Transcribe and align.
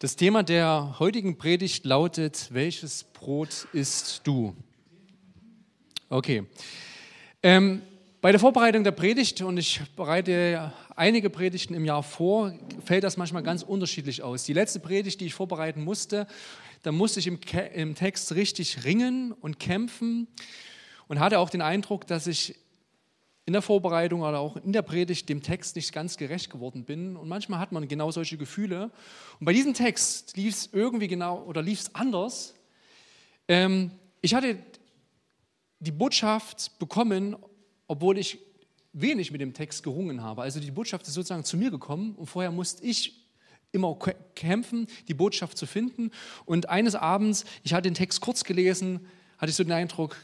Das 0.00 0.16
Thema 0.16 0.42
der 0.42 0.96
heutigen 0.98 1.38
Predigt 1.38 1.84
lautet, 1.84 2.48
welches 2.50 3.04
Brot 3.04 3.68
isst 3.72 4.22
du? 4.24 4.56
Okay. 6.08 6.42
Ähm, 7.44 7.80
bei 8.20 8.32
der 8.32 8.40
Vorbereitung 8.40 8.82
der 8.82 8.90
Predigt, 8.90 9.40
und 9.42 9.56
ich 9.56 9.80
bereite 9.94 10.72
einige 10.96 11.30
Predigten 11.30 11.74
im 11.74 11.84
Jahr 11.84 12.02
vor, 12.02 12.52
fällt 12.84 13.04
das 13.04 13.16
manchmal 13.16 13.44
ganz 13.44 13.62
unterschiedlich 13.62 14.20
aus. 14.24 14.42
Die 14.42 14.52
letzte 14.52 14.80
Predigt, 14.80 15.20
die 15.20 15.26
ich 15.26 15.34
vorbereiten 15.34 15.84
musste, 15.84 16.26
da 16.82 16.90
musste 16.90 17.20
ich 17.20 17.28
im, 17.28 17.38
im 17.74 17.94
Text 17.94 18.34
richtig 18.34 18.82
ringen 18.82 19.30
und 19.30 19.60
kämpfen 19.60 20.26
und 21.06 21.20
hatte 21.20 21.38
auch 21.38 21.50
den 21.50 21.62
Eindruck, 21.62 22.08
dass 22.08 22.26
ich 22.26 22.56
in 23.46 23.52
der 23.52 23.62
Vorbereitung 23.62 24.22
oder 24.22 24.38
auch 24.38 24.56
in 24.56 24.72
der 24.72 24.82
Predigt 24.82 25.28
dem 25.28 25.42
Text 25.42 25.76
nicht 25.76 25.92
ganz 25.92 26.16
gerecht 26.16 26.50
geworden 26.50 26.84
bin. 26.84 27.16
Und 27.16 27.28
manchmal 27.28 27.58
hat 27.58 27.72
man 27.72 27.86
genau 27.88 28.10
solche 28.10 28.38
Gefühle. 28.38 28.90
Und 29.38 29.44
bei 29.44 29.52
diesem 29.52 29.74
Text 29.74 30.36
lief 30.36 30.54
es 30.54 30.70
irgendwie 30.72 31.08
genau 31.08 31.42
oder 31.42 31.60
lief 31.60 31.80
es 31.80 31.94
anders. 31.94 32.54
Ähm, 33.48 33.90
ich 34.22 34.34
hatte 34.34 34.58
die 35.78 35.92
Botschaft 35.92 36.78
bekommen, 36.78 37.36
obwohl 37.86 38.16
ich 38.16 38.38
wenig 38.94 39.30
mit 39.30 39.40
dem 39.40 39.52
Text 39.52 39.82
gerungen 39.82 40.22
habe. 40.22 40.42
Also 40.42 40.60
die 40.60 40.70
Botschaft 40.70 41.06
ist 41.06 41.14
sozusagen 41.14 41.44
zu 41.44 41.58
mir 41.58 41.70
gekommen 41.70 42.14
und 42.14 42.26
vorher 42.26 42.50
musste 42.50 42.84
ich 42.84 43.24
immer 43.72 43.98
kämpfen, 44.34 44.86
die 45.08 45.14
Botschaft 45.14 45.58
zu 45.58 45.66
finden. 45.66 46.12
Und 46.46 46.68
eines 46.68 46.94
Abends, 46.94 47.44
ich 47.64 47.74
hatte 47.74 47.90
den 47.90 47.94
Text 47.94 48.20
kurz 48.20 48.44
gelesen, 48.44 49.06
hatte 49.36 49.50
ich 49.50 49.56
so 49.56 49.64
den 49.64 49.72
Eindruck, 49.72 50.16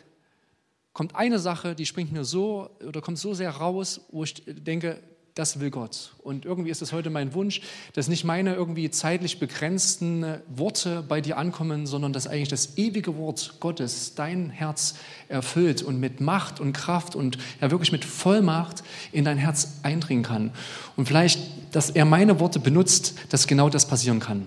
kommt 1.01 1.17
eine 1.17 1.39
Sache, 1.39 1.75
die 1.75 1.87
springt 1.87 2.13
mir 2.13 2.25
so 2.25 2.69
oder 2.87 3.01
kommt 3.01 3.17
so 3.17 3.33
sehr 3.33 3.49
raus, 3.53 4.03
wo 4.11 4.23
ich 4.23 4.35
denke, 4.47 5.01
das 5.35 5.59
will 5.59 5.71
Gott. 5.71 6.13
Und 6.19 6.45
irgendwie 6.45 6.69
ist 6.69 6.83
es 6.83 6.93
heute 6.93 7.09
mein 7.09 7.33
Wunsch, 7.33 7.63
dass 7.95 8.09
nicht 8.09 8.25
meine 8.25 8.55
irgendwie 8.55 8.91
zeitlich 8.91 9.39
begrenzten 9.39 10.27
Worte 10.55 11.03
bei 11.09 11.23
dir 11.23 11.39
ankommen, 11.39 11.87
sondern 11.87 12.13
dass 12.13 12.27
eigentlich 12.27 12.51
das 12.51 12.77
ewige 12.77 13.17
Wort 13.17 13.55
Gottes 13.61 14.15
dein 14.15 14.51
Herz 14.51 14.97
erfüllt 15.29 15.83
und 15.83 16.01
mit 16.01 16.21
Macht 16.21 16.61
und 16.61 16.75
Kraft 16.75 17.17
und 17.17 17.39
ja 17.63 17.71
wirklich 17.71 17.93
mit 17.93 18.05
Vollmacht 18.05 18.83
in 19.11 19.25
dein 19.25 19.39
Herz 19.39 19.79
eindringen 19.83 20.23
kann. 20.23 20.51
Und 20.97 21.07
vielleicht, 21.07 21.41
dass 21.73 21.89
er 21.89 22.05
meine 22.05 22.41
Worte 22.41 22.61
benutzt, 22.61 23.15
dass 23.31 23.47
genau 23.47 23.71
das 23.71 23.89
passieren 23.89 24.21
kann. 24.21 24.47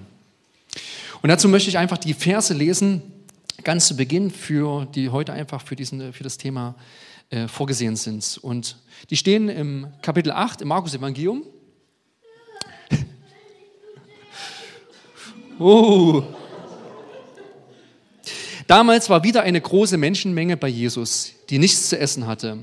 Und 1.24 1.30
dazu 1.30 1.50
möchte 1.50 1.70
ich 1.70 1.80
einfach 1.80 1.98
die 1.98 2.14
Verse 2.14 2.54
lesen, 2.54 3.02
ganz 3.64 3.88
zu 3.88 3.96
Beginn, 3.96 4.32
für, 4.32 4.86
die 4.86 5.10
heute 5.10 5.34
einfach 5.34 5.62
für, 5.62 5.76
diesen, 5.76 6.14
für 6.14 6.24
das 6.24 6.38
Thema 6.38 6.76
äh, 7.30 7.48
vorgesehen 7.48 7.96
sind. 7.96 8.40
Und 8.42 8.78
die 9.10 9.18
stehen 9.18 9.50
im 9.50 9.88
Kapitel 10.02 10.32
8 10.32 10.62
im 10.62 10.70
Markus 10.70 10.94
Evangelium. 10.94 11.44
oh. 15.60 16.24
Damals 18.68 19.10
war 19.10 19.24
wieder 19.24 19.44
eine 19.44 19.60
große 19.60 19.98
Menschenmenge 19.98 20.58
bei 20.58 20.70
Jesus, 20.70 21.34
die 21.50 21.60
nichts 21.60 21.90
zu 21.90 22.00
essen 22.00 22.28
hatte. 22.28 22.60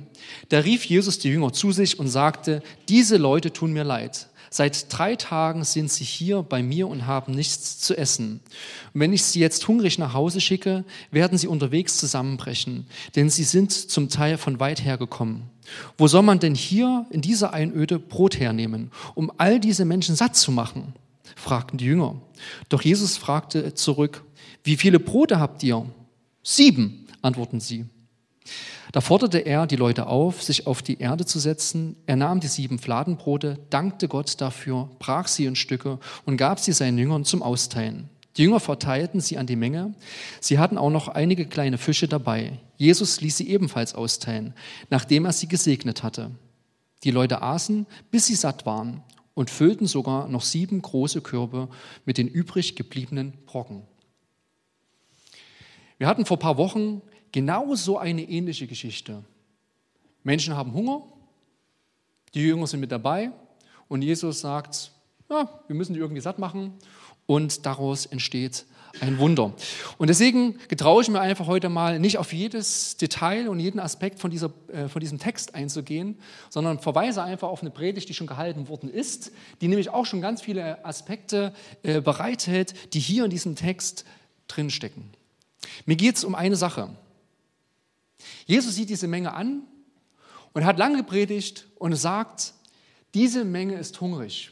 Da 0.48 0.60
rief 0.60 0.84
Jesus 0.84 1.18
die 1.18 1.28
Jünger 1.28 1.52
zu 1.52 1.72
sich 1.72 1.98
und 1.98 2.08
sagte, 2.08 2.62
diese 2.88 3.16
Leute 3.16 3.52
tun 3.52 3.72
mir 3.72 3.84
leid. 3.84 4.28
Seit 4.52 4.92
drei 4.92 5.14
Tagen 5.14 5.62
sind 5.62 5.92
sie 5.92 6.02
hier 6.02 6.42
bei 6.42 6.60
mir 6.60 6.88
und 6.88 7.06
haben 7.06 7.32
nichts 7.32 7.78
zu 7.78 7.96
essen. 7.96 8.40
Und 8.92 9.00
wenn 9.00 9.12
ich 9.12 9.22
sie 9.22 9.38
jetzt 9.38 9.68
hungrig 9.68 9.96
nach 9.96 10.12
Hause 10.12 10.40
schicke, 10.40 10.84
werden 11.12 11.38
sie 11.38 11.46
unterwegs 11.46 11.98
zusammenbrechen, 11.98 12.86
denn 13.14 13.30
sie 13.30 13.44
sind 13.44 13.70
zum 13.72 14.08
Teil 14.08 14.38
von 14.38 14.58
weit 14.58 14.84
her 14.84 14.98
gekommen. 14.98 15.48
Wo 15.96 16.08
soll 16.08 16.22
man 16.22 16.40
denn 16.40 16.56
hier 16.56 17.06
in 17.10 17.20
dieser 17.20 17.52
Einöde 17.54 18.00
Brot 18.00 18.40
hernehmen, 18.40 18.90
um 19.14 19.30
all 19.38 19.60
diese 19.60 19.84
Menschen 19.84 20.16
satt 20.16 20.34
zu 20.34 20.50
machen? 20.50 20.94
fragten 21.36 21.78
die 21.78 21.84
Jünger. 21.84 22.20
Doch 22.68 22.82
Jesus 22.82 23.16
fragte 23.16 23.74
zurück, 23.74 24.24
wie 24.64 24.76
viele 24.76 24.98
Brote 24.98 25.38
habt 25.38 25.62
ihr? 25.62 25.86
Sieben, 26.42 27.06
antworten 27.22 27.60
sie. 27.60 27.86
Da 28.92 29.00
forderte 29.00 29.38
er 29.38 29.66
die 29.66 29.76
Leute 29.76 30.06
auf, 30.06 30.42
sich 30.42 30.66
auf 30.66 30.82
die 30.82 30.98
Erde 30.98 31.24
zu 31.24 31.38
setzen. 31.38 31.96
Er 32.06 32.16
nahm 32.16 32.40
die 32.40 32.48
sieben 32.48 32.78
Fladenbrote, 32.78 33.58
dankte 33.70 34.08
Gott 34.08 34.40
dafür, 34.40 34.90
brach 34.98 35.28
sie 35.28 35.44
in 35.44 35.56
Stücke 35.56 35.98
und 36.24 36.36
gab 36.36 36.58
sie 36.58 36.72
seinen 36.72 36.98
Jüngern 36.98 37.24
zum 37.24 37.42
Austeilen. 37.42 38.08
Die 38.36 38.42
Jünger 38.42 38.60
verteilten 38.60 39.20
sie 39.20 39.38
an 39.38 39.46
die 39.46 39.56
Menge. 39.56 39.94
Sie 40.40 40.58
hatten 40.58 40.78
auch 40.78 40.90
noch 40.90 41.08
einige 41.08 41.46
kleine 41.46 41.78
Fische 41.78 42.08
dabei. 42.08 42.58
Jesus 42.76 43.20
ließ 43.20 43.36
sie 43.36 43.50
ebenfalls 43.50 43.94
austeilen, 43.94 44.54
nachdem 44.88 45.24
er 45.24 45.32
sie 45.32 45.48
gesegnet 45.48 46.02
hatte. 46.02 46.30
Die 47.04 47.10
Leute 47.10 47.42
aßen, 47.42 47.86
bis 48.10 48.26
sie 48.26 48.34
satt 48.34 48.66
waren 48.66 49.02
und 49.34 49.50
füllten 49.50 49.86
sogar 49.86 50.28
noch 50.28 50.42
sieben 50.42 50.80
große 50.80 51.20
Körbe 51.20 51.68
mit 52.04 52.18
den 52.18 52.28
übrig 52.28 52.76
gebliebenen 52.76 53.32
Brocken. 53.46 53.82
Wir 55.98 56.06
hatten 56.06 56.24
vor 56.24 56.38
ein 56.38 56.40
paar 56.40 56.56
Wochen 56.56 57.02
Genauso 57.32 57.98
eine 57.98 58.22
ähnliche 58.22 58.66
Geschichte. 58.66 59.24
Menschen 60.22 60.56
haben 60.56 60.72
Hunger, 60.72 61.02
die 62.34 62.40
Jünger 62.40 62.66
sind 62.66 62.80
mit 62.80 62.92
dabei 62.92 63.30
und 63.88 64.02
Jesus 64.02 64.40
sagt, 64.40 64.92
ja, 65.28 65.48
wir 65.66 65.76
müssen 65.76 65.94
die 65.94 66.00
irgendwie 66.00 66.20
satt 66.20 66.38
machen 66.38 66.74
und 67.26 67.64
daraus 67.66 68.06
entsteht 68.06 68.66
ein 69.00 69.18
Wunder. 69.18 69.54
Und 69.98 70.08
deswegen 70.08 70.58
getraue 70.68 71.02
ich 71.02 71.08
mir 71.08 71.20
einfach 71.20 71.46
heute 71.46 71.68
mal 71.68 72.00
nicht 72.00 72.18
auf 72.18 72.32
jedes 72.32 72.96
Detail 72.96 73.48
und 73.48 73.60
jeden 73.60 73.78
Aspekt 73.78 74.18
von, 74.18 74.30
dieser, 74.30 74.50
äh, 74.72 74.88
von 74.88 75.00
diesem 75.00 75.18
Text 75.18 75.54
einzugehen, 75.54 76.18
sondern 76.48 76.80
verweise 76.80 77.22
einfach 77.22 77.48
auf 77.48 77.60
eine 77.60 77.70
Predigt, 77.70 78.08
die 78.08 78.14
schon 78.14 78.26
gehalten 78.26 78.68
worden 78.68 78.90
ist, 78.90 79.30
die 79.60 79.68
nämlich 79.68 79.90
auch 79.90 80.06
schon 80.06 80.20
ganz 80.20 80.42
viele 80.42 80.84
Aspekte 80.84 81.52
äh, 81.82 82.00
bereithält, 82.00 82.94
die 82.94 83.00
hier 83.00 83.24
in 83.24 83.30
diesem 83.30 83.54
Text 83.54 84.04
drinstecken. 84.48 85.04
Mir 85.86 85.96
geht 85.96 86.16
es 86.16 86.24
um 86.24 86.34
eine 86.34 86.56
Sache. 86.56 86.90
Jesus 88.46 88.74
sieht 88.74 88.90
diese 88.90 89.08
Menge 89.08 89.32
an 89.32 89.62
und 90.52 90.64
hat 90.64 90.78
lange 90.78 90.98
gepredigt 90.98 91.66
und 91.78 91.94
sagt, 91.94 92.54
diese 93.14 93.44
Menge 93.44 93.78
ist 93.78 94.00
hungrig. 94.00 94.50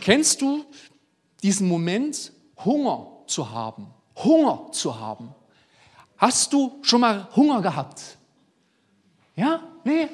Kennst 0.00 0.42
du 0.42 0.64
diesen 1.42 1.68
Moment, 1.68 2.32
Hunger 2.64 3.08
zu 3.26 3.50
haben? 3.50 3.86
Hunger 4.16 4.70
zu 4.72 4.98
haben. 4.98 5.34
Hast 6.16 6.52
du 6.52 6.78
schon 6.82 7.00
mal 7.00 7.28
Hunger 7.34 7.62
gehabt? 7.62 8.18
Ja? 9.36 9.62
Nee? 9.84 10.08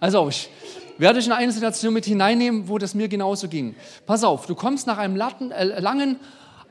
Also 0.00 0.28
ich 0.28 0.48
werde 0.98 1.18
dich 1.18 1.26
in 1.26 1.32
eine 1.32 1.52
Situation 1.52 1.92
mit 1.92 2.04
hineinnehmen, 2.04 2.68
wo 2.68 2.78
das 2.78 2.94
mir 2.94 3.08
genauso 3.08 3.48
ging. 3.48 3.74
Pass 4.06 4.24
auf, 4.24 4.46
du 4.46 4.54
kommst 4.54 4.86
nach 4.86 4.98
einem 4.98 5.20
äh, 5.20 5.80
langen 5.80 6.20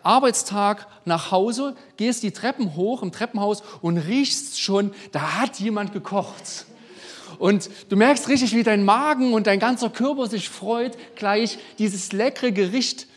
Arbeitstag 0.05 0.87
nach 1.05 1.31
Hause, 1.31 1.75
gehst 1.97 2.23
die 2.23 2.31
Treppen 2.31 2.75
hoch 2.75 3.01
im 3.01 3.11
Treppenhaus 3.11 3.63
und 3.81 3.97
riechst 3.97 4.59
schon, 4.59 4.91
da 5.11 5.39
hat 5.41 5.59
jemand 5.59 5.93
gekocht. 5.93 6.65
Und 7.39 7.69
du 7.89 7.95
merkst 7.95 8.29
richtig, 8.29 8.55
wie 8.55 8.63
dein 8.63 8.85
Magen 8.85 9.33
und 9.33 9.47
dein 9.47 9.59
ganzer 9.59 9.89
Körper 9.89 10.27
sich 10.27 10.49
freut, 10.49 10.97
gleich 11.15 11.57
dieses 11.79 12.11
leckere 12.11 12.51
Gericht 12.51 13.07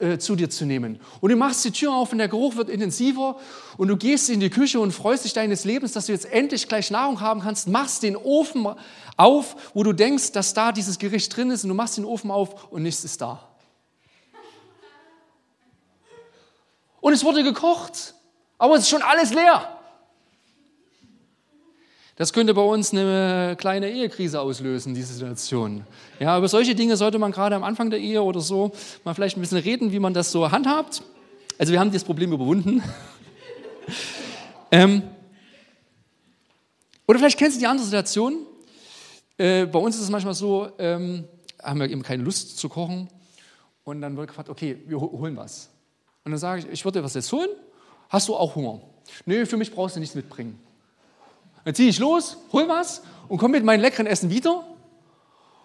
äh, 0.00 0.18
zu 0.18 0.36
dir 0.36 0.48
zu 0.48 0.64
nehmen. 0.64 1.00
Und 1.20 1.30
du 1.30 1.36
machst 1.36 1.64
die 1.64 1.70
Tür 1.70 1.92
auf 1.92 2.12
und 2.12 2.18
der 2.18 2.28
Geruch 2.28 2.56
wird 2.56 2.68
intensiver 2.68 3.36
und 3.76 3.88
du 3.88 3.96
gehst 3.96 4.30
in 4.30 4.40
die 4.40 4.50
Küche 4.50 4.80
und 4.80 4.92
freust 4.92 5.24
dich 5.24 5.32
deines 5.32 5.64
Lebens, 5.64 5.92
dass 5.92 6.06
du 6.06 6.12
jetzt 6.12 6.30
endlich 6.32 6.68
gleich 6.68 6.90
Nahrung 6.90 7.20
haben 7.20 7.40
kannst, 7.40 7.68
machst 7.68 8.02
den 8.02 8.16
Ofen 8.16 8.68
auf, 9.16 9.56
wo 9.74 9.82
du 9.82 9.92
denkst, 9.92 10.32
dass 10.32 10.54
da 10.54 10.72
dieses 10.72 10.98
Gericht 10.98 11.36
drin 11.36 11.50
ist 11.50 11.64
und 11.64 11.70
du 11.70 11.74
machst 11.74 11.96
den 11.96 12.04
Ofen 12.04 12.30
auf 12.30 12.70
und 12.70 12.82
nichts 12.82 13.04
ist 13.04 13.20
da. 13.20 13.47
Und 17.08 17.14
es 17.14 17.24
wurde 17.24 17.42
gekocht, 17.42 18.12
aber 18.58 18.74
es 18.74 18.82
ist 18.82 18.90
schon 18.90 19.00
alles 19.00 19.32
leer. 19.32 19.66
Das 22.16 22.34
könnte 22.34 22.52
bei 22.52 22.60
uns 22.60 22.92
eine 22.92 23.56
kleine 23.58 23.90
Ehekrise 23.90 24.38
auslösen, 24.38 24.94
diese 24.94 25.14
Situation. 25.14 25.86
Ja, 26.20 26.36
über 26.36 26.48
solche 26.48 26.74
Dinge 26.74 26.98
sollte 26.98 27.18
man 27.18 27.32
gerade 27.32 27.56
am 27.56 27.64
Anfang 27.64 27.88
der 27.88 27.98
Ehe 27.98 28.22
oder 28.22 28.40
so 28.40 28.72
mal 29.04 29.14
vielleicht 29.14 29.38
ein 29.38 29.40
bisschen 29.40 29.56
reden, 29.56 29.90
wie 29.90 30.00
man 30.00 30.12
das 30.12 30.30
so 30.30 30.52
handhabt. 30.52 31.02
Also 31.56 31.72
wir 31.72 31.80
haben 31.80 31.90
das 31.90 32.04
Problem 32.04 32.30
überwunden. 32.30 32.82
ähm, 34.70 35.02
oder 37.06 37.18
vielleicht 37.18 37.38
kennst 37.38 37.56
du 37.56 37.60
die 37.60 37.66
andere 37.66 37.86
Situation. 37.86 38.36
Äh, 39.38 39.64
bei 39.64 39.78
uns 39.78 39.96
ist 39.96 40.02
es 40.02 40.10
manchmal 40.10 40.34
so, 40.34 40.68
ähm, 40.78 41.24
haben 41.62 41.80
wir 41.80 41.88
eben 41.88 42.02
keine 42.02 42.22
Lust 42.22 42.58
zu 42.58 42.68
kochen 42.68 43.08
und 43.84 44.02
dann 44.02 44.14
wird 44.14 44.28
gefragt, 44.28 44.50
okay, 44.50 44.76
wir 44.86 45.00
holen 45.00 45.38
was. 45.38 45.70
Und 46.28 46.32
dann 46.32 46.40
sage 46.40 46.60
ich, 46.60 46.68
ich 46.68 46.84
würde 46.84 46.98
dir 46.98 47.04
was 47.06 47.14
jetzt 47.14 47.32
holen. 47.32 47.48
Hast 48.10 48.28
du 48.28 48.36
auch 48.36 48.54
Hunger? 48.54 48.82
Nee, 49.24 49.46
für 49.46 49.56
mich 49.56 49.72
brauchst 49.72 49.96
du 49.96 50.00
nichts 50.00 50.14
mitbringen. 50.14 50.60
Dann 51.64 51.74
ziehe 51.74 51.88
ich 51.88 51.98
los, 51.98 52.36
hol 52.52 52.68
was 52.68 53.00
und 53.28 53.38
komme 53.38 53.52
mit 53.52 53.64
meinem 53.64 53.80
leckeren 53.80 54.06
Essen 54.06 54.28
wieder. 54.28 54.62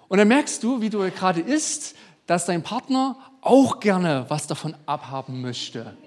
Und 0.08 0.20
dann 0.20 0.28
merkst 0.30 0.64
du, 0.64 0.80
wie 0.80 0.90
du 0.90 1.00
gerade 1.12 1.42
isst, 1.42 1.98
dass 2.28 2.46
dein 2.46 2.64
Partner 2.64 3.18
auch 3.42 3.82
gerne 3.82 4.24
was 4.30 4.48
davon 4.48 4.74
abhaben 4.86 5.42
möchte. 5.42 5.98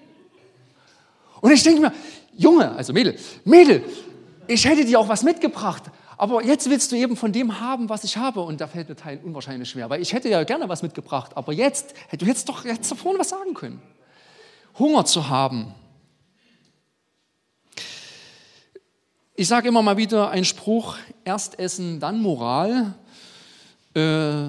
Und 1.43 1.51
ich 1.51 1.63
denke 1.63 1.83
mir, 1.83 1.93
Junge, 2.35 2.71
also 2.77 2.95
Mädel, 2.95 3.19
Mädel, 3.45 3.85
ich 4.47 4.65
hätte 4.65 4.87
dir 4.87 4.99
auch 4.99 5.09
was 5.09 5.23
mitgebracht, 5.23 5.83
Aber 6.17 6.43
jetzt 6.43 6.71
willst 6.71 6.93
du 6.93 6.97
eben 6.97 7.15
von 7.15 7.31
dem 7.31 7.61
haben, 7.61 7.91
was 7.91 8.05
ich 8.05 8.17
habe. 8.17 8.41
Und 8.41 8.63
da 8.63 8.67
fällt 8.67 8.89
mir 8.89 8.97
Teil 8.97 9.21
unwahrscheinlich 9.23 9.69
schwer, 9.69 9.91
weil 9.91 10.01
ich 10.01 10.15
hätte 10.15 10.31
ja 10.31 10.45
gerne 10.45 10.67
was 10.67 10.83
mitgebracht. 10.83 11.37
Aber 11.37 11.53
jetzt, 11.53 11.93
du 12.17 12.25
hättest 12.25 12.49
doch 12.49 12.65
jetzt 12.65 12.91
da 12.91 12.95
vorne 12.95 13.19
was 13.19 13.29
sagen 13.29 13.53
können. 13.53 13.83
Hunger 14.79 15.05
zu 15.05 15.29
haben. 15.29 15.75
Ich 19.35 19.49
sage 19.49 19.69
immer 19.69 19.83
mal 19.83 19.97
wieder 19.97 20.31
einen 20.31 20.45
Spruch, 20.45 20.97
erst 21.25 21.59
essen, 21.59 22.01
dann 22.01 22.21
Moral. 22.21 22.95
Äh, 23.95 24.49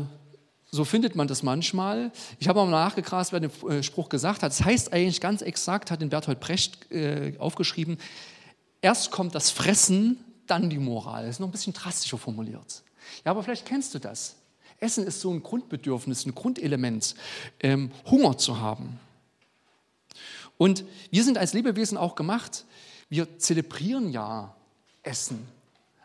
so 0.69 0.85
findet 0.85 1.15
man 1.15 1.27
das 1.27 1.43
manchmal. 1.43 2.11
Ich 2.39 2.47
habe 2.47 2.59
mal 2.59 2.69
nachgegrast, 2.69 3.31
wer 3.31 3.39
den 3.39 3.51
äh, 3.69 3.83
Spruch 3.83 4.09
gesagt 4.09 4.43
hat. 4.43 4.51
Das 4.51 4.63
heißt 4.63 4.93
eigentlich 4.93 5.21
ganz 5.21 5.41
exakt, 5.41 5.91
hat 5.91 6.01
den 6.01 6.09
Bertolt 6.09 6.39
Brecht 6.39 6.91
äh, 6.91 7.33
aufgeschrieben, 7.37 7.97
erst 8.81 9.11
kommt 9.11 9.35
das 9.35 9.49
Fressen, 9.49 10.23
dann 10.45 10.69
die 10.69 10.79
Moral. 10.79 11.23
Das 11.23 11.35
ist 11.35 11.39
noch 11.39 11.47
ein 11.47 11.51
bisschen 11.51 11.73
drastischer 11.73 12.17
formuliert. 12.17 12.83
Ja, 13.25 13.31
aber 13.31 13.43
vielleicht 13.43 13.65
kennst 13.65 13.93
du 13.93 13.99
das. 13.99 14.35
Essen 14.79 15.05
ist 15.05 15.21
so 15.21 15.31
ein 15.31 15.41
Grundbedürfnis, 15.41 16.25
ein 16.25 16.35
Grundelement, 16.35 17.15
ähm, 17.59 17.91
Hunger 18.05 18.37
zu 18.37 18.59
haben. 18.59 18.99
Und 20.57 20.83
wir 21.11 21.23
sind 21.23 21.37
als 21.37 21.53
Lebewesen 21.53 21.97
auch 21.97 22.15
gemacht, 22.15 22.65
wir 23.09 23.39
zelebrieren 23.39 24.11
ja 24.11 24.55
Essen. 25.03 25.47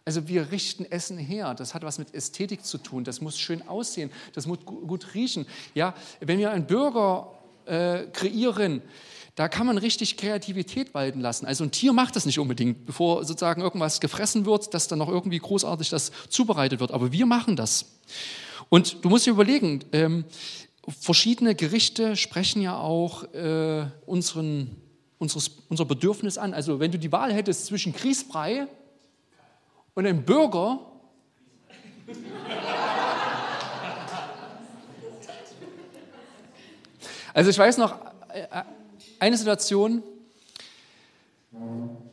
Also 0.05 0.27
wir 0.29 0.51
richten 0.51 0.85
Essen 0.85 1.17
her. 1.17 1.55
Das 1.55 1.75
hat 1.75 1.83
was 1.83 1.99
mit 1.99 2.15
Ästhetik 2.15 2.65
zu 2.65 2.79
tun. 2.79 3.05
Das 3.05 3.21
muss 3.21 3.39
schön 3.39 3.67
aussehen. 3.69 4.11
Das 4.33 4.47
muss 4.47 4.59
gut 4.65 5.15
riechen. 5.15 5.47
Ja, 5.75 5.95
wenn 6.21 6.39
wir 6.39 6.51
einen 6.51 6.67
Burger 6.67 7.33
äh, 7.67 8.05
kreieren, 8.13 8.83
da 9.35 9.49
kann 9.49 9.67
man 9.67 9.79
richtig 9.79 10.17
Kreativität 10.17 10.93
walten 10.93 11.21
lassen. 11.21 11.47
Also 11.47 11.65
ein 11.65 11.71
Tier 11.71 11.93
macht 11.93 12.17
das 12.17 12.27
nicht 12.27 12.39
unbedingt, 12.39 12.85
bevor 12.85 13.25
sozusagen 13.25 13.63
irgendwas 13.63 14.01
gefressen 14.01 14.45
wird, 14.45 14.75
dass 14.75 14.89
dann 14.89 14.99
noch 14.99 15.09
irgendwie 15.09 15.39
großartig 15.39 15.89
das 15.89 16.13
zubereitet 16.29 16.81
wird. 16.81 16.91
Aber 16.91 17.13
wir 17.13 17.27
machen 17.27 17.57
das. 17.57 17.87
Und 18.69 19.05
du 19.05 19.09
musst 19.09 19.27
dir 19.27 19.31
überlegen, 19.31 19.85
ähm, 19.93 20.25
verschiedene 20.89 21.55
Gerichte 21.55 22.17
sprechen 22.17 22.61
ja 22.63 22.77
auch 22.79 23.23
äh, 23.35 23.87
unseren, 24.07 24.77
unseres, 25.19 25.51
unser 25.69 25.85
Bedürfnis 25.85 26.39
an. 26.39 26.55
Also 26.55 26.81
wenn 26.81 26.91
du 26.91 26.99
die 26.99 27.13
Wahl 27.13 27.33
hättest 27.33 27.67
zwischen 27.67 27.93
Grießbrei 27.93 28.67
und 29.95 30.07
einem 30.07 30.25
Bürger, 30.25 30.81
also 37.35 37.51
ich 37.51 37.59
weiß 37.59 37.79
noch, 37.79 37.95
äh, 38.33 38.47
eine 39.21 39.37
Situation, 39.37 40.03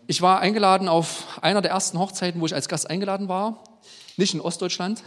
ich 0.05 0.21
war 0.21 0.41
eingeladen 0.41 0.87
auf 0.87 1.39
einer 1.41 1.61
der 1.61 1.71
ersten 1.71 1.97
Hochzeiten, 1.97 2.39
wo 2.41 2.45
ich 2.45 2.53
als 2.53 2.67
Gast 2.67 2.87
eingeladen 2.89 3.27
war, 3.29 3.63
nicht 4.17 4.33
in 4.33 4.41
Ostdeutschland, 4.41 5.01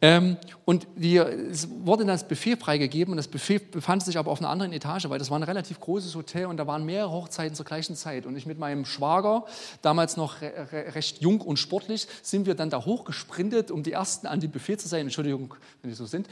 ähm, 0.00 0.36
und 0.64 0.86
die, 0.96 1.16
es 1.16 1.68
wurde 1.84 2.04
das 2.04 2.26
Buffet 2.26 2.56
freigegeben 2.56 3.12
und 3.12 3.16
das 3.16 3.28
Buffet 3.28 3.70
befand 3.70 4.04
sich 4.04 4.18
aber 4.18 4.30
auf 4.30 4.40
einer 4.40 4.50
anderen 4.50 4.72
Etage, 4.72 5.08
weil 5.08 5.18
das 5.18 5.30
war 5.30 5.38
ein 5.38 5.42
relativ 5.42 5.80
großes 5.80 6.14
Hotel 6.14 6.46
und 6.46 6.56
da 6.56 6.66
waren 6.66 6.84
mehrere 6.84 7.10
Hochzeiten 7.10 7.54
zur 7.54 7.64
gleichen 7.64 7.96
Zeit. 7.96 8.26
Und 8.26 8.36
ich 8.36 8.46
mit 8.46 8.58
meinem 8.58 8.84
Schwager, 8.84 9.44
damals 9.82 10.16
noch 10.16 10.40
re 10.40 10.68
recht 10.94 11.20
jung 11.20 11.40
und 11.40 11.58
sportlich, 11.58 12.06
sind 12.22 12.46
wir 12.46 12.54
dann 12.54 12.70
da 12.70 12.84
hochgesprintet, 12.84 13.70
um 13.70 13.82
die 13.82 13.92
Ersten 13.92 14.26
an 14.26 14.40
dem 14.40 14.50
Buffet 14.50 14.78
zu 14.78 14.88
sein. 14.88 15.02
Entschuldigung, 15.02 15.54
wenn 15.82 15.90
die 15.90 15.96
so 15.96 16.06
sind. 16.06 16.28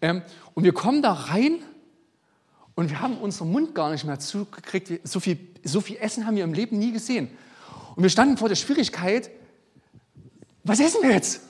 Ähm, 0.00 0.22
und 0.54 0.64
wir 0.64 0.72
kommen 0.72 1.02
da 1.02 1.12
rein 1.12 1.58
und 2.74 2.90
wir 2.90 3.00
haben 3.00 3.18
unseren 3.18 3.50
Mund 3.50 3.74
gar 3.74 3.90
nicht 3.90 4.04
mehr 4.04 4.20
zugekriegt. 4.20 5.00
So 5.02 5.18
viel, 5.18 5.38
so 5.64 5.80
viel 5.80 5.96
Essen 5.96 6.26
haben 6.26 6.36
wir 6.36 6.44
im 6.44 6.54
Leben 6.54 6.78
nie 6.78 6.92
gesehen. 6.92 7.28
Und 7.96 8.02
wir 8.04 8.10
standen 8.10 8.36
vor 8.36 8.48
der 8.48 8.54
Schwierigkeit, 8.54 9.30
was 10.62 10.78
essen 10.78 11.02
wir 11.02 11.10
jetzt? 11.10 11.47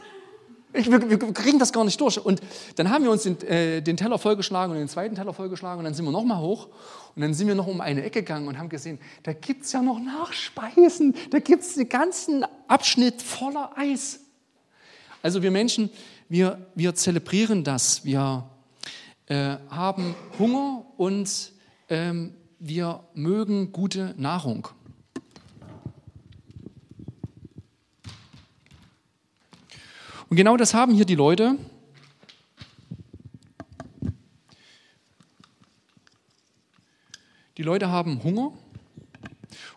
Wir, 0.72 1.10
wir, 1.10 1.18
kriegen 1.32 1.58
das 1.58 1.72
gar 1.72 1.84
nicht 1.84 2.00
durch. 2.00 2.18
Und 2.18 2.40
dann 2.76 2.90
haben 2.90 3.04
wir 3.04 3.10
uns 3.10 3.22
den, 3.22 3.40
äh, 3.42 3.80
den 3.80 3.96
Teller 3.96 4.18
vollgeschlagen 4.18 4.72
und 4.72 4.78
den 4.78 4.88
zweiten 4.88 5.14
Teller 5.14 5.32
vollgeschlagen 5.32 5.78
und 5.78 5.84
dann 5.84 5.94
sind 5.94 6.04
wir 6.04 6.12
nochmal 6.12 6.40
hoch 6.40 6.68
und 7.16 7.22
dann 7.22 7.32
sind 7.32 7.48
wir 7.48 7.54
noch 7.54 7.66
um 7.66 7.80
eine 7.80 8.02
Ecke 8.02 8.20
gegangen 8.20 8.48
und 8.48 8.58
haben 8.58 8.68
gesehen, 8.68 8.98
da 9.22 9.32
gibt 9.32 9.64
es 9.64 9.72
ja 9.72 9.80
noch 9.80 9.98
Nachspeisen, 9.98 11.14
da 11.30 11.38
gibt 11.38 11.62
es 11.62 11.74
den 11.74 11.88
ganzen 11.88 12.44
Abschnitt 12.66 13.22
voller 13.22 13.72
Eis. 13.76 14.20
Also 15.22 15.42
wir 15.42 15.50
Menschen, 15.50 15.90
wir, 16.28 16.66
wir 16.74 16.94
zelebrieren 16.94 17.64
das, 17.64 18.04
wir 18.04 18.48
äh, 19.26 19.56
haben 19.70 20.14
Hunger 20.38 20.84
und 20.96 21.52
ähm, 21.88 22.34
wir 22.58 23.04
mögen 23.14 23.72
gute 23.72 24.14
Nahrung. 24.16 24.68
Und 30.28 30.36
genau 30.36 30.56
das 30.56 30.74
haben 30.74 30.94
hier 30.94 31.06
die 31.06 31.14
Leute. 31.14 31.56
Die 37.56 37.62
Leute 37.62 37.88
haben 37.88 38.22
Hunger 38.22 38.52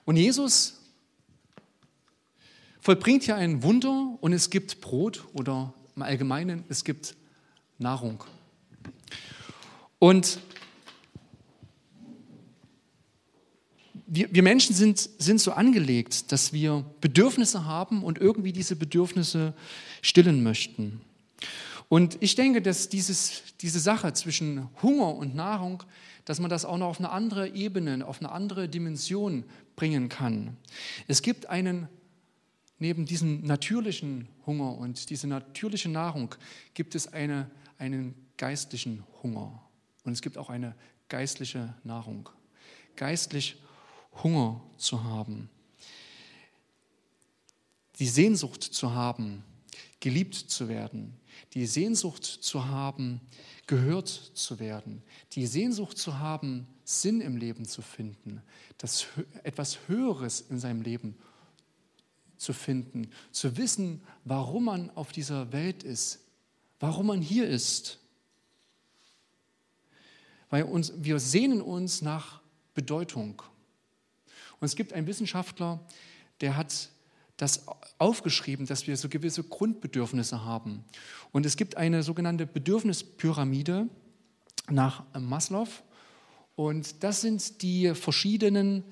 und 0.06 0.18
Jesus 0.18 0.80
vollbringt 2.80 3.24
hier 3.24 3.36
ein 3.36 3.64
Wunder 3.64 4.18
und 4.20 4.34
es 4.34 4.50
gibt 4.50 4.82
Brot 4.82 5.26
oder 5.34 5.74
im 5.96 6.02
Allgemeinen 6.02 6.64
es 6.70 6.84
gibt 6.84 7.16
Nahrung. 7.80 8.24
Und 10.00 10.40
wir, 14.14 14.28
wir 14.34 14.44
Menschen 14.44 14.76
sind, 14.76 15.10
sind 15.20 15.40
so 15.40 15.54
angelegt, 15.54 16.34
dass 16.34 16.52
wir 16.52 16.84
Bedürfnisse 17.00 17.64
haben 17.64 18.04
und 18.04 18.18
irgendwie 18.18 18.52
diese 18.52 18.76
Bedürfnisse 18.76 19.54
stillen 20.02 20.44
möchten. 20.44 21.00
Und 21.88 22.18
ich 22.20 22.36
denke, 22.36 22.62
dass 22.62 22.90
dieses, 22.90 23.42
diese 23.62 23.80
Sache 23.80 24.12
zwischen 24.12 24.68
Hunger 24.82 25.16
und 25.16 25.34
Nahrung, 25.34 25.84
dass 26.26 26.42
man 26.42 26.50
das 26.50 26.66
auch 26.66 26.78
noch 26.78 26.88
auf 26.88 27.00
eine 27.00 27.10
andere 27.10 27.50
Ebene, 27.50 28.06
auf 28.06 28.20
eine 28.20 28.34
andere 28.34 28.68
Dimension 28.68 29.46
bringen 29.78 30.10
kann. 30.10 30.58
Es 31.08 31.22
gibt 31.22 31.46
einen, 31.46 31.88
neben 32.80 33.06
diesem 33.06 33.46
natürlichen 33.46 34.28
Hunger 34.46 34.78
und 34.78 35.10
dieser 35.10 35.30
natürlichen 35.30 35.94
Nahrung, 35.94 36.36
gibt 36.74 36.96
es 36.96 37.14
eine, 37.14 37.50
einen 37.78 38.14
geistlichen 38.36 39.06
Hunger. 39.24 39.62
Und 40.04 40.12
es 40.12 40.22
gibt 40.22 40.38
auch 40.38 40.50
eine 40.50 40.76
geistliche 41.08 41.76
Nahrung. 41.86 42.30
Geistlich 42.98 43.56
Hunger 44.24 44.62
zu 44.78 45.04
haben, 45.04 45.50
die 48.00 48.08
Sehnsucht 48.08 48.64
zu 48.64 48.94
haben, 48.94 49.44
geliebt 50.00 50.36
zu 50.36 50.68
werden, 50.68 51.20
die 51.54 51.66
Sehnsucht 51.66 52.26
zu 52.26 52.66
haben, 52.66 53.22
gehört 53.68 54.08
zu 54.08 54.60
werden, 54.60 55.04
die 55.34 55.46
Sehnsucht 55.46 55.98
zu 55.98 56.20
haben, 56.20 56.68
Sinn 56.84 57.22
im 57.22 57.38
Leben 57.38 57.66
zu 57.66 57.82
finden, 57.82 58.42
das 58.78 59.08
etwas 59.44 59.88
Höheres 59.88 60.42
in 60.42 60.60
seinem 60.60 60.82
Leben 60.82 61.16
zu 62.38 62.54
finden, 62.54 63.12
zu 63.32 63.56
wissen, 63.56 64.02
warum 64.26 64.66
man 64.66 64.90
auf 64.92 65.12
dieser 65.12 65.52
Welt 65.54 65.84
ist, 65.84 66.20
warum 66.80 67.08
man 67.08 67.22
hier 67.22 67.48
ist. 67.48 68.00
Weil 70.50 70.64
uns, 70.64 70.92
wir 70.98 71.20
sehnen 71.20 71.62
uns 71.62 72.02
nach 72.02 72.42
Bedeutung. 72.74 73.42
Und 74.62 74.66
es 74.66 74.76
gibt 74.76 74.94
einen 74.94 75.08
Wissenschaftler, 75.08 75.80
der 76.40 76.56
hat 76.56 76.90
das 77.36 77.66
aufgeschrieben, 77.98 78.68
dass 78.68 78.86
wir 78.86 78.96
so 78.96 79.10
gewisse 79.10 79.44
Grundbedürfnisse 79.44 80.46
haben. 80.46 80.86
Und 81.32 81.48
es 81.48 81.58
gibt 81.58 81.76
eine 81.78 82.04
sogenannte 82.04 82.46
Bedürfnispyramide 82.46 83.90
nach 84.70 85.04
Maslow. 85.20 85.68
Und 86.56 87.04
das 87.04 87.22
sind 87.22 87.64
die 87.64 87.96
verschiedenen 87.96 88.84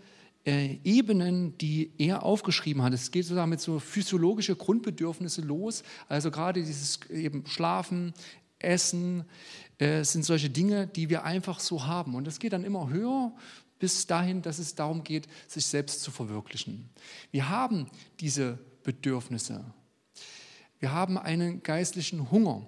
äh, 0.46 0.78
Ebenen, 0.84 1.56
die 1.60 1.92
er 2.00 2.24
aufgeschrieben 2.24 2.82
hat. 2.82 2.94
Es 2.94 3.12
geht 3.12 3.26
sozusagen 3.26 3.52
mit 3.52 3.62
so 3.62 3.78
physiologische 3.78 4.56
Grundbedürfnisse 4.56 5.42
los. 5.42 5.84
Also 6.08 6.32
gerade 6.32 6.64
dieses 6.64 7.00
eben 7.12 7.46
Schlafen, 7.46 8.14
Essen, 8.58 9.26
äh, 9.78 10.04
sind 10.04 10.26
solche 10.26 10.50
Dinge, 10.50 10.88
die 10.88 11.10
wir 11.10 11.24
einfach 11.24 11.60
so 11.60 11.86
haben. 11.86 12.16
Und 12.16 12.28
es 12.28 12.40
geht 12.40 12.54
dann 12.54 12.64
immer 12.64 12.90
höher 12.90 13.32
bis 13.80 14.06
dahin, 14.06 14.42
dass 14.42 14.60
es 14.60 14.76
darum 14.76 15.04
geht, 15.04 15.28
sich 15.48 15.66
selbst 15.66 16.02
zu 16.02 16.12
verwirklichen. 16.12 16.90
Wir 17.32 17.50
haben 17.50 17.90
diese 18.20 18.60
Bedürfnisse. 18.84 19.66
Wir 20.80 20.92
haben 20.94 21.18
einen 21.18 21.64
geistlichen 21.64 22.32
Hunger. 22.32 22.66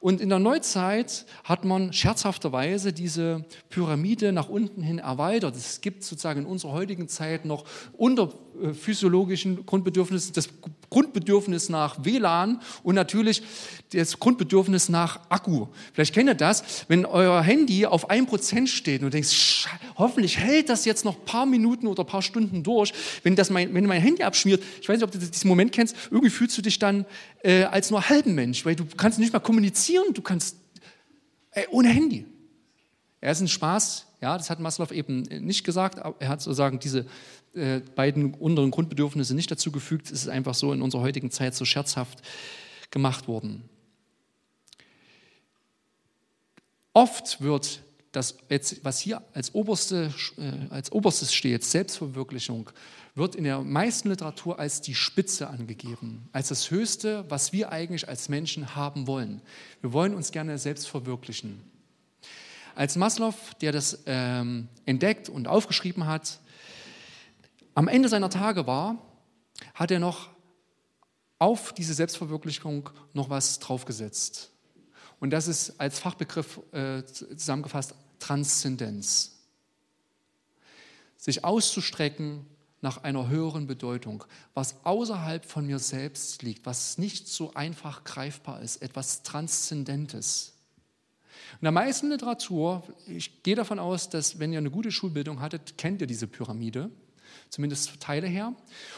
Und 0.00 0.20
in 0.20 0.28
der 0.28 0.38
Neuzeit 0.38 1.26
hat 1.42 1.64
man 1.64 1.92
scherzhafterweise 1.92 2.92
diese 2.92 3.44
Pyramide 3.68 4.32
nach 4.32 4.48
unten 4.48 4.80
hin 4.80 5.00
erweitert. 5.00 5.56
Es 5.56 5.80
gibt 5.80 6.04
sozusagen 6.04 6.42
in 6.42 6.46
unserer 6.46 6.72
heutigen 6.72 7.08
Zeit 7.08 7.44
noch 7.44 7.64
unter 7.96 8.32
äh, 8.62 8.74
physiologischen 8.74 9.66
Grundbedürfnissen 9.66 10.32
das 10.34 10.48
Grundbedürfnis 10.90 11.68
nach 11.68 12.04
WLAN 12.04 12.60
und 12.82 12.94
natürlich 12.94 13.42
das 13.92 14.18
Grundbedürfnis 14.18 14.88
nach 14.88 15.20
Akku. 15.28 15.66
Vielleicht 15.92 16.14
kennt 16.14 16.30
ihr 16.30 16.34
das, 16.34 16.86
wenn 16.88 17.04
euer 17.04 17.42
Handy 17.42 17.84
auf 17.84 18.10
1% 18.10 18.66
steht 18.68 19.00
und 19.00 19.06
du 19.06 19.10
denkst, 19.10 19.66
hoffentlich 19.96 20.38
hält 20.38 20.68
das 20.68 20.84
jetzt 20.84 21.04
noch 21.04 21.16
ein 21.18 21.24
paar 21.24 21.46
Minuten 21.46 21.86
oder 21.86 22.04
ein 22.04 22.06
paar 22.06 22.22
Stunden 22.22 22.62
durch. 22.62 22.92
Wenn, 23.22 23.36
das 23.36 23.50
mein, 23.50 23.74
wenn 23.74 23.84
mein 23.84 24.00
Handy 24.00 24.22
abschmiert, 24.22 24.62
ich 24.80 24.88
weiß 24.88 24.96
nicht, 24.96 25.04
ob 25.04 25.10
du 25.10 25.18
diesen 25.18 25.48
Moment 25.48 25.72
kennst, 25.72 25.96
irgendwie 26.10 26.30
fühlst 26.30 26.56
du 26.56 26.62
dich 26.62 26.78
dann 26.78 27.04
äh, 27.42 27.64
als 27.64 27.90
nur 27.90 28.08
halben 28.08 28.34
Mensch, 28.34 28.64
weil 28.64 28.74
du 28.74 28.84
kannst 28.96 29.18
nicht 29.18 29.32
mehr 29.32 29.40
kommunizieren, 29.40 29.87
du 30.12 30.22
kannst 30.22 30.56
äh, 31.52 31.66
ohne 31.70 31.88
Handy. 31.88 32.26
Er 33.20 33.32
ist 33.32 33.40
ein 33.40 33.48
Spaß, 33.48 34.06
ja, 34.20 34.36
das 34.36 34.50
hat 34.50 34.60
Maslow 34.60 34.92
eben 34.92 35.22
nicht 35.22 35.64
gesagt, 35.64 35.98
er 35.98 36.28
hat 36.28 36.40
sozusagen 36.40 36.78
diese 36.78 37.06
äh, 37.54 37.80
beiden 37.94 38.34
unteren 38.34 38.70
Grundbedürfnisse 38.70 39.34
nicht 39.34 39.50
dazu 39.50 39.72
gefügt, 39.72 40.06
es 40.06 40.22
ist 40.22 40.28
einfach 40.28 40.54
so 40.54 40.72
in 40.72 40.82
unserer 40.82 41.02
heutigen 41.02 41.30
Zeit 41.30 41.54
so 41.54 41.64
scherzhaft 41.64 42.22
gemacht 42.90 43.28
worden. 43.28 43.68
Oft 46.92 47.40
wird 47.40 47.82
das, 48.12 48.36
was 48.82 48.98
hier 48.98 49.22
als, 49.34 49.54
oberste, 49.54 50.12
äh, 50.38 50.72
als 50.72 50.90
oberstes 50.92 51.34
steht, 51.34 51.64
Selbstverwirklichung, 51.64 52.70
wird 53.14 53.34
in 53.34 53.44
der 53.44 53.60
meisten 53.60 54.08
Literatur 54.08 54.58
als 54.58 54.80
die 54.80 54.94
Spitze 54.94 55.48
angegeben, 55.48 56.28
als 56.32 56.48
das 56.48 56.70
Höchste, 56.70 57.24
was 57.28 57.52
wir 57.52 57.70
eigentlich 57.70 58.08
als 58.08 58.28
Menschen 58.28 58.74
haben 58.76 59.06
wollen. 59.06 59.42
Wir 59.80 59.92
wollen 59.92 60.14
uns 60.14 60.30
gerne 60.30 60.56
selbst 60.58 60.88
verwirklichen. 60.88 61.62
Als 62.74 62.96
Maslow, 62.96 63.34
der 63.60 63.72
das 63.72 64.04
ähm, 64.06 64.68
entdeckt 64.86 65.28
und 65.28 65.48
aufgeschrieben 65.48 66.06
hat, 66.06 66.38
am 67.74 67.88
Ende 67.88 68.08
seiner 68.08 68.30
Tage 68.30 68.66
war, 68.66 68.96
hat 69.74 69.90
er 69.90 69.98
noch 69.98 70.30
auf 71.38 71.72
diese 71.72 71.94
Selbstverwirklichung 71.94 72.90
noch 73.12 73.30
was 73.30 73.58
draufgesetzt. 73.58 74.50
Und 75.20 75.30
das 75.30 75.48
ist 75.48 75.80
als 75.80 75.98
Fachbegriff 75.98 76.60
äh, 76.72 77.04
zusammengefasst 77.04 77.94
Transzendenz. 78.18 79.36
Sich 81.16 81.44
auszustrecken 81.44 82.46
nach 82.80 83.02
einer 83.02 83.28
höheren 83.28 83.66
Bedeutung, 83.66 84.24
was 84.54 84.84
außerhalb 84.84 85.44
von 85.44 85.66
mir 85.66 85.80
selbst 85.80 86.42
liegt, 86.42 86.64
was 86.64 86.96
nicht 86.98 87.26
so 87.26 87.52
einfach 87.54 88.04
greifbar 88.04 88.62
ist, 88.62 88.82
etwas 88.82 89.24
Transzendentes. 89.24 90.54
In 91.54 91.64
der 91.64 91.72
meisten 91.72 92.10
Literatur, 92.10 92.84
ich 93.06 93.42
gehe 93.42 93.56
davon 93.56 93.78
aus, 93.78 94.10
dass 94.10 94.38
wenn 94.38 94.52
ihr 94.52 94.58
eine 94.58 94.70
gute 94.70 94.92
Schulbildung 94.92 95.40
hattet, 95.40 95.76
kennt 95.76 96.00
ihr 96.00 96.06
diese 96.06 96.28
Pyramide, 96.28 96.90
zumindest 97.50 98.00
Teile 98.00 98.28
her. 98.28 98.54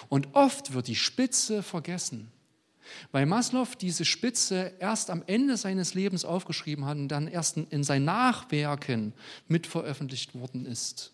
Und 0.09 0.35
oft 0.35 0.75
wird 0.75 0.89
die 0.89 0.97
Spitze 0.97 1.63
vergessen. 1.63 2.31
Weil 3.13 3.27
Maslow 3.27 3.67
diese 3.81 4.05
Spitze 4.05 4.73
erst 4.79 5.11
am 5.11 5.23
Ende 5.27 5.57
seines 5.57 5.95
Lebens 5.95 6.25
aufgeschrieben 6.25 6.85
hat 6.85 6.97
und 6.97 7.09
dann 7.09 7.29
erst 7.29 7.57
in 7.57 7.85
seinen 7.85 8.05
Nachwerken 8.05 9.13
mit 9.49 9.67
veröffentlicht 9.67 10.35
worden 10.35 10.67
ist. 10.67 11.13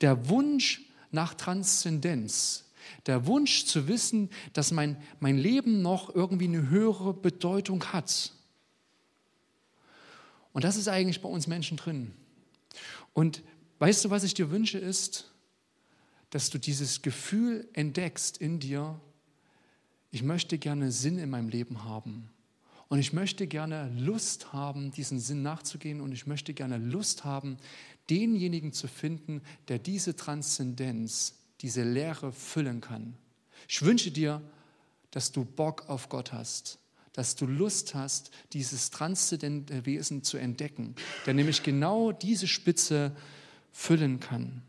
Der 0.00 0.28
Wunsch 0.28 0.82
nach 1.10 1.34
Transzendenz, 1.34 2.64
der 3.06 3.26
Wunsch 3.26 3.66
zu 3.66 3.88
wissen, 3.88 4.30
dass 4.52 4.72
mein, 4.72 4.96
mein 5.20 5.38
Leben 5.38 5.82
noch 5.82 6.14
irgendwie 6.14 6.46
eine 6.46 6.68
höhere 6.68 7.14
Bedeutung 7.14 7.84
hat. 7.92 8.32
Und 10.52 10.64
das 10.64 10.76
ist 10.76 10.88
eigentlich 10.88 11.20
bei 11.20 11.28
uns 11.28 11.46
Menschen 11.46 11.76
drin. 11.76 12.12
Und 13.12 13.42
weißt 13.78 14.04
du, 14.04 14.10
was 14.10 14.24
ich 14.24 14.34
dir 14.34 14.50
wünsche, 14.50 14.78
ist, 14.78 15.30
dass 16.30 16.50
du 16.50 16.58
dieses 16.58 17.02
Gefühl 17.02 17.68
entdeckst 17.72 18.38
in 18.38 18.60
dir, 18.60 19.00
ich 20.10 20.22
möchte 20.22 20.58
gerne 20.58 20.90
Sinn 20.92 21.18
in 21.18 21.30
meinem 21.30 21.48
Leben 21.48 21.84
haben. 21.84 22.30
Und 22.88 22.98
ich 22.98 23.12
möchte 23.12 23.46
gerne 23.46 23.88
Lust 23.96 24.52
haben, 24.52 24.90
diesen 24.90 25.20
Sinn 25.20 25.42
nachzugehen. 25.42 26.00
Und 26.00 26.10
ich 26.12 26.26
möchte 26.26 26.52
gerne 26.54 26.76
Lust 26.78 27.24
haben, 27.24 27.56
denjenigen 28.10 28.72
zu 28.72 28.88
finden, 28.88 29.42
der 29.68 29.78
diese 29.78 30.16
Transzendenz, 30.16 31.34
diese 31.60 31.84
Lehre 31.84 32.32
füllen 32.32 32.80
kann. 32.80 33.14
Ich 33.68 33.82
wünsche 33.82 34.10
dir, 34.10 34.42
dass 35.12 35.30
du 35.30 35.44
Bock 35.44 35.88
auf 35.88 36.08
Gott 36.08 36.32
hast, 36.32 36.78
dass 37.12 37.36
du 37.36 37.46
Lust 37.46 37.94
hast, 37.94 38.32
dieses 38.52 38.90
transzendente 38.90 39.86
Wesen 39.86 40.24
zu 40.24 40.38
entdecken, 40.38 40.96
der 41.26 41.34
nämlich 41.34 41.62
genau 41.62 42.10
diese 42.10 42.48
Spitze 42.48 43.14
füllen 43.72 44.18
kann. 44.18 44.62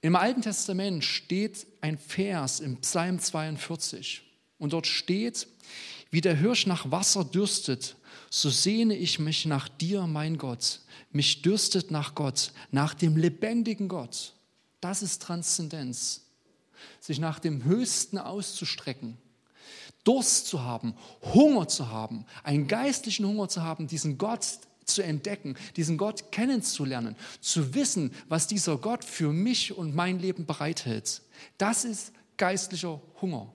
Im 0.00 0.14
Alten 0.14 0.42
Testament 0.42 1.04
steht 1.04 1.66
ein 1.80 1.98
Vers 1.98 2.60
im 2.60 2.76
Psalm 2.78 3.18
42 3.18 4.22
und 4.58 4.72
dort 4.72 4.86
steht, 4.86 5.48
wie 6.10 6.20
der 6.20 6.36
Hirsch 6.36 6.66
nach 6.66 6.90
Wasser 6.90 7.24
dürstet, 7.24 7.96
so 8.30 8.48
sehne 8.48 8.96
ich 8.96 9.18
mich 9.18 9.46
nach 9.46 9.68
dir, 9.68 10.06
mein 10.06 10.38
Gott. 10.38 10.80
Mich 11.10 11.42
dürstet 11.42 11.90
nach 11.90 12.14
Gott, 12.14 12.52
nach 12.70 12.94
dem 12.94 13.16
lebendigen 13.16 13.88
Gott. 13.88 14.34
Das 14.80 15.02
ist 15.02 15.22
Transzendenz. 15.22 16.22
Sich 17.00 17.18
nach 17.18 17.40
dem 17.40 17.64
Höchsten 17.64 18.18
auszustrecken, 18.18 19.16
Durst 20.04 20.46
zu 20.46 20.62
haben, 20.62 20.94
Hunger 21.34 21.66
zu 21.66 21.88
haben, 21.88 22.24
einen 22.44 22.68
geistlichen 22.68 23.26
Hunger 23.26 23.48
zu 23.48 23.62
haben, 23.62 23.88
diesen 23.88 24.16
Gott 24.16 24.44
zu 24.88 25.02
entdecken, 25.02 25.56
diesen 25.76 25.98
Gott 25.98 26.32
kennenzulernen, 26.32 27.16
zu 27.40 27.74
wissen, 27.74 28.12
was 28.28 28.46
dieser 28.46 28.76
Gott 28.78 29.04
für 29.04 29.32
mich 29.32 29.76
und 29.76 29.94
mein 29.94 30.18
Leben 30.18 30.46
bereithält. 30.46 31.22
Das 31.58 31.84
ist 31.84 32.12
geistlicher 32.36 33.00
Hunger. 33.20 33.52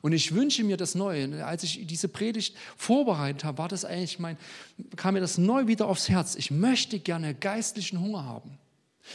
Und 0.00 0.12
ich 0.12 0.34
wünsche 0.34 0.64
mir 0.64 0.76
das 0.76 0.94
Neue. 0.94 1.44
Als 1.44 1.62
ich 1.64 1.86
diese 1.86 2.08
Predigt 2.08 2.56
vorbereitet 2.76 3.44
habe, 3.44 3.58
war 3.58 3.68
das 3.68 3.84
eigentlich 3.84 4.18
mein, 4.18 4.36
kam 4.96 5.14
mir 5.14 5.20
das 5.20 5.38
neu 5.38 5.66
wieder 5.66 5.86
aufs 5.86 6.08
Herz. 6.08 6.34
Ich 6.36 6.50
möchte 6.50 6.98
gerne 6.98 7.34
geistlichen 7.34 8.00
Hunger 8.00 8.24
haben. 8.24 8.58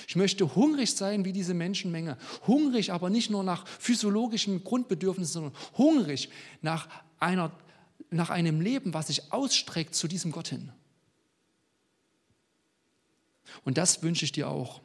Ich 0.08 0.16
möchte 0.16 0.56
hungrig 0.56 0.94
sein 0.96 1.24
wie 1.24 1.34
diese 1.34 1.54
Menschenmenge. 1.54 2.18
Hungrig, 2.48 2.92
aber 2.92 3.10
nicht 3.10 3.30
nur 3.30 3.44
nach 3.44 3.68
physiologischen 3.68 4.64
Grundbedürfnissen, 4.64 5.34
sondern 5.34 5.54
hungrig 5.78 6.30
nach, 6.62 6.88
einer, 7.20 7.52
nach 8.10 8.30
einem 8.30 8.60
Leben, 8.60 8.94
was 8.94 9.08
sich 9.08 9.32
ausstreckt 9.32 9.96
zu 9.96 10.08
diesem 10.08 10.32
Gott 10.32 10.48
hin. 10.48 10.72
Und 13.64 13.78
das 13.78 14.02
wünsche 14.04 14.26
ich 14.26 14.32
dir 14.32 14.50
auch. 14.50 14.82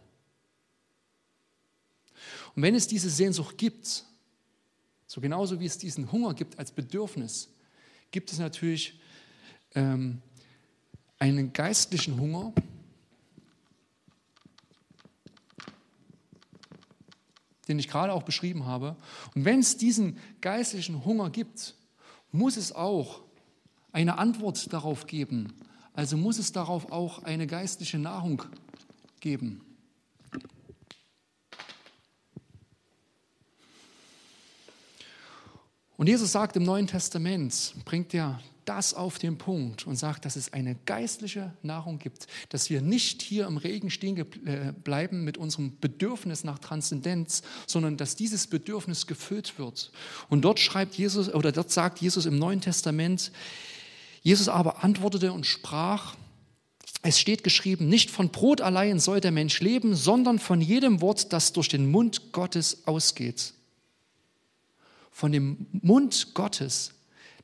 Und 2.55 2.63
wenn 2.63 2.75
es 2.75 2.87
diese 2.87 3.11
Sehnsucht 3.11 3.57
gibt, 3.59 4.05
so 5.07 5.21
genauso 5.21 5.61
wie 5.61 5.67
es 5.67 5.79
diesen 5.79 6.11
Hunger 6.13 6.35
gibt 6.35 6.59
als 6.59 6.73
Bedürfnis, 6.73 7.49
gibt 8.11 8.33
es 8.33 8.39
natürlich 8.39 9.01
ähm, 9.75 10.21
einen 11.19 11.53
geistlichen 11.53 12.19
Hunger, 12.19 12.53
den 17.69 17.79
ich 17.79 17.89
gerade 17.89 18.13
auch 18.13 18.23
beschrieben 18.23 18.65
habe. 18.67 18.97
Und 19.35 19.45
wenn 19.45 19.61
es 19.61 19.77
diesen 19.77 20.19
geistlichen 20.41 21.05
Hunger 21.05 21.31
gibt, 21.31 21.75
muss 22.33 22.57
es 22.57 22.73
auch 22.73 23.21
eine 23.93 24.19
Antwort 24.19 24.73
darauf 24.73 25.07
geben, 25.07 25.55
also 25.99 26.17
muss 26.17 26.39
es 26.39 26.53
darauf 26.53 26.93
auch 26.93 27.25
eine 27.25 27.49
geistliche 27.49 27.99
Nahrung 27.99 28.45
geben. 29.19 29.63
Und 35.97 36.07
Jesus 36.07 36.31
sagt 36.31 36.55
im 36.55 36.63
Neuen 36.63 36.87
Testament, 36.87 37.75
bringt 37.85 38.15
er 38.15 38.41
das 38.65 38.95
auf 38.95 39.19
den 39.19 39.39
Punkt 39.39 39.89
und 39.89 39.97
sagt, 39.97 40.25
dass 40.25 40.37
es 40.37 40.53
eine 40.53 40.77
geistliche 40.87 41.53
Nahrung 41.63 41.99
gibt, 41.99 42.29
dass 42.51 42.71
wir 42.71 42.81
nicht 42.81 43.21
hier 43.21 43.49
im 43.49 43.57
Regen 43.57 43.91
stehen 43.91 44.19
äh, 44.47 44.73
bleiben 44.73 45.25
mit 45.25 45.37
unserem 45.37 45.81
Bedürfnis 45.81 46.45
nach 46.45 46.61
Transzendenz, 46.61 47.43
sondern 47.67 47.97
dass 47.97 48.15
dieses 48.15 48.47
Bedürfnis 48.47 49.09
gefüllt 49.09 49.59
wird. 49.59 49.91
Und 50.29 50.43
dort 50.43 50.61
schreibt 50.61 50.95
Jesus 50.95 51.35
oder 51.35 51.51
dort 51.51 51.73
sagt 51.73 52.01
Jesus 52.01 52.25
im 52.25 52.39
Neuen 52.39 52.61
Testament, 52.61 53.33
Jesus 54.23 54.49
aber 54.49 54.85
antwortete 54.85 55.33
und 55.33 55.47
sprach, 55.47 56.17
es 57.03 57.19
steht 57.19 57.45
geschrieben, 57.45 57.89
nicht 57.89 58.11
von 58.11 58.31
Brot 58.31 58.61
allein 58.61 58.99
soll 58.99 59.21
der 59.21 59.31
Mensch 59.31 59.61
leben, 59.61 59.95
sondern 59.95 60.39
von 60.39 60.61
jedem 60.61 61.01
Wort, 61.01 61.33
das 61.33 61.53
durch 61.53 61.69
den 61.69 61.91
Mund 61.91 62.33
Gottes 62.33 62.87
ausgeht. 62.87 63.55
Von 65.11 65.33
dem 65.33 65.67
Mund 65.73 66.35
Gottes, 66.35 66.93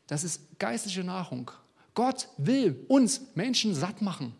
das 0.06 0.24
ist 0.24 0.58
geistliche 0.58 1.04
Nahrung. 1.04 1.50
Gott 1.94 2.28
will 2.36 2.84
uns 2.88 3.20
Menschen 3.34 3.74
satt 3.74 4.02
machen. 4.02 4.34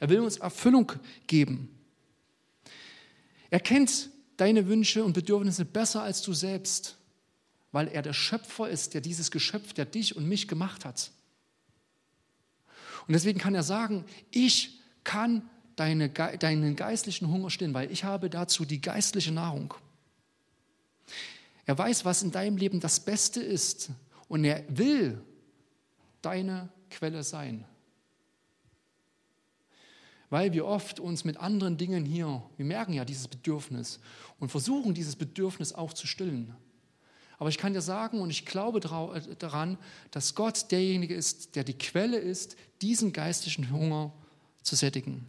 Er 0.00 0.10
will 0.10 0.20
uns 0.20 0.36
Erfüllung 0.36 0.92
geben. 1.26 1.70
Er 3.50 3.60
kennt 3.60 4.10
deine 4.36 4.66
Wünsche 4.66 5.04
und 5.04 5.14
Bedürfnisse 5.14 5.64
besser 5.64 6.02
als 6.02 6.20
du 6.22 6.34
selbst, 6.34 6.96
weil 7.72 7.88
er 7.88 8.02
der 8.02 8.12
Schöpfer 8.12 8.68
ist, 8.68 8.94
der 8.94 9.00
dieses 9.00 9.30
Geschöpf, 9.30 9.72
der 9.72 9.86
dich 9.86 10.16
und 10.16 10.28
mich 10.28 10.48
gemacht 10.48 10.84
hat. 10.84 11.10
Und 13.06 13.12
deswegen 13.12 13.38
kann 13.38 13.54
er 13.54 13.62
sagen, 13.62 14.04
ich 14.30 14.80
kann 15.04 15.48
deine, 15.76 16.08
deinen 16.08 16.74
geistlichen 16.74 17.30
Hunger 17.30 17.50
stillen, 17.50 17.74
weil 17.74 17.90
ich 17.92 18.04
habe 18.04 18.30
dazu 18.30 18.64
die 18.64 18.80
geistliche 18.80 19.32
Nahrung. 19.32 19.74
Er 21.66 21.76
weiß, 21.76 22.04
was 22.04 22.22
in 22.22 22.32
deinem 22.32 22.56
Leben 22.56 22.80
das 22.80 23.00
Beste 23.00 23.40
ist 23.40 23.90
und 24.28 24.44
er 24.44 24.64
will 24.68 25.22
deine 26.22 26.68
Quelle 26.90 27.22
sein. 27.22 27.64
Weil 30.28 30.52
wir 30.52 30.66
oft 30.66 30.98
uns 30.98 31.24
mit 31.24 31.36
anderen 31.36 31.76
Dingen 31.76 32.04
hier, 32.04 32.42
wir 32.56 32.64
merken 32.64 32.92
ja 32.92 33.04
dieses 33.04 33.28
Bedürfnis 33.28 34.00
und 34.40 34.48
versuchen 34.48 34.94
dieses 34.94 35.14
Bedürfnis 35.14 35.72
auch 35.72 35.92
zu 35.92 36.06
stillen. 36.06 36.56
Aber 37.38 37.48
ich 37.50 37.58
kann 37.58 37.74
dir 37.74 37.82
sagen 37.82 38.20
und 38.20 38.30
ich 38.30 38.46
glaube 38.46 38.78
äh, 38.78 39.36
daran, 39.36 39.78
dass 40.10 40.34
Gott 40.34 40.70
derjenige 40.70 41.14
ist, 41.14 41.56
der 41.56 41.64
die 41.64 41.76
Quelle 41.76 42.18
ist, 42.18 42.56
diesen 42.82 43.12
geistlichen 43.12 43.70
Hunger 43.70 44.12
zu 44.62 44.74
sättigen. 44.76 45.28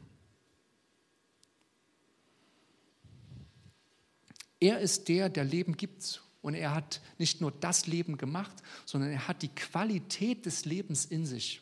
Er 4.60 4.80
ist 4.80 5.08
der, 5.08 5.30
der 5.30 5.44
Leben 5.44 5.78
gibt. 5.78 6.24
Und 6.42 6.54
er 6.54 6.74
hat 6.74 7.02
nicht 7.18 7.42
nur 7.42 7.52
das 7.52 7.88
Leben 7.88 8.18
gemacht, 8.18 8.56
sondern 8.86 9.12
er 9.12 9.28
hat 9.28 9.42
die 9.42 9.50
Qualität 9.50 10.46
des 10.46 10.64
Lebens 10.64 11.06
in 11.06 11.26
sich. 11.26 11.62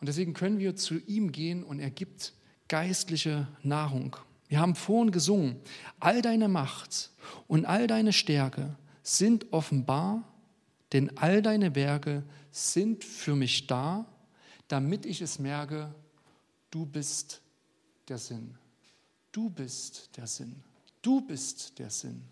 Und 0.00 0.08
deswegen 0.08 0.34
können 0.34 0.58
wir 0.58 0.74
zu 0.74 0.98
ihm 1.06 1.30
gehen 1.30 1.62
und 1.62 1.78
er 1.78 1.90
gibt 1.90 2.32
geistliche 2.66 3.46
Nahrung. 3.62 4.16
Wir 4.48 4.60
haben 4.60 4.74
vorhin 4.74 5.10
gesungen, 5.10 5.56
all 6.00 6.22
deine 6.22 6.48
Macht 6.48 7.10
und 7.48 7.64
all 7.64 7.86
deine 7.86 8.12
Stärke 8.12 8.76
sind 9.02 9.52
offenbar, 9.52 10.22
denn 10.92 11.16
all 11.18 11.42
deine 11.42 11.74
Werke 11.74 12.22
sind 12.50 13.04
für 13.04 13.34
mich 13.34 13.66
da, 13.66 14.06
damit 14.68 15.06
ich 15.06 15.20
es 15.20 15.38
merke, 15.38 15.94
du 16.70 16.86
bist 16.86 17.40
der 18.08 18.18
Sinn. 18.18 18.56
Du 19.32 19.50
bist 19.50 20.10
der 20.16 20.26
Sinn. 20.26 20.62
Du 21.02 21.20
bist 21.20 21.78
der 21.78 21.90
Sinn. 21.90 22.22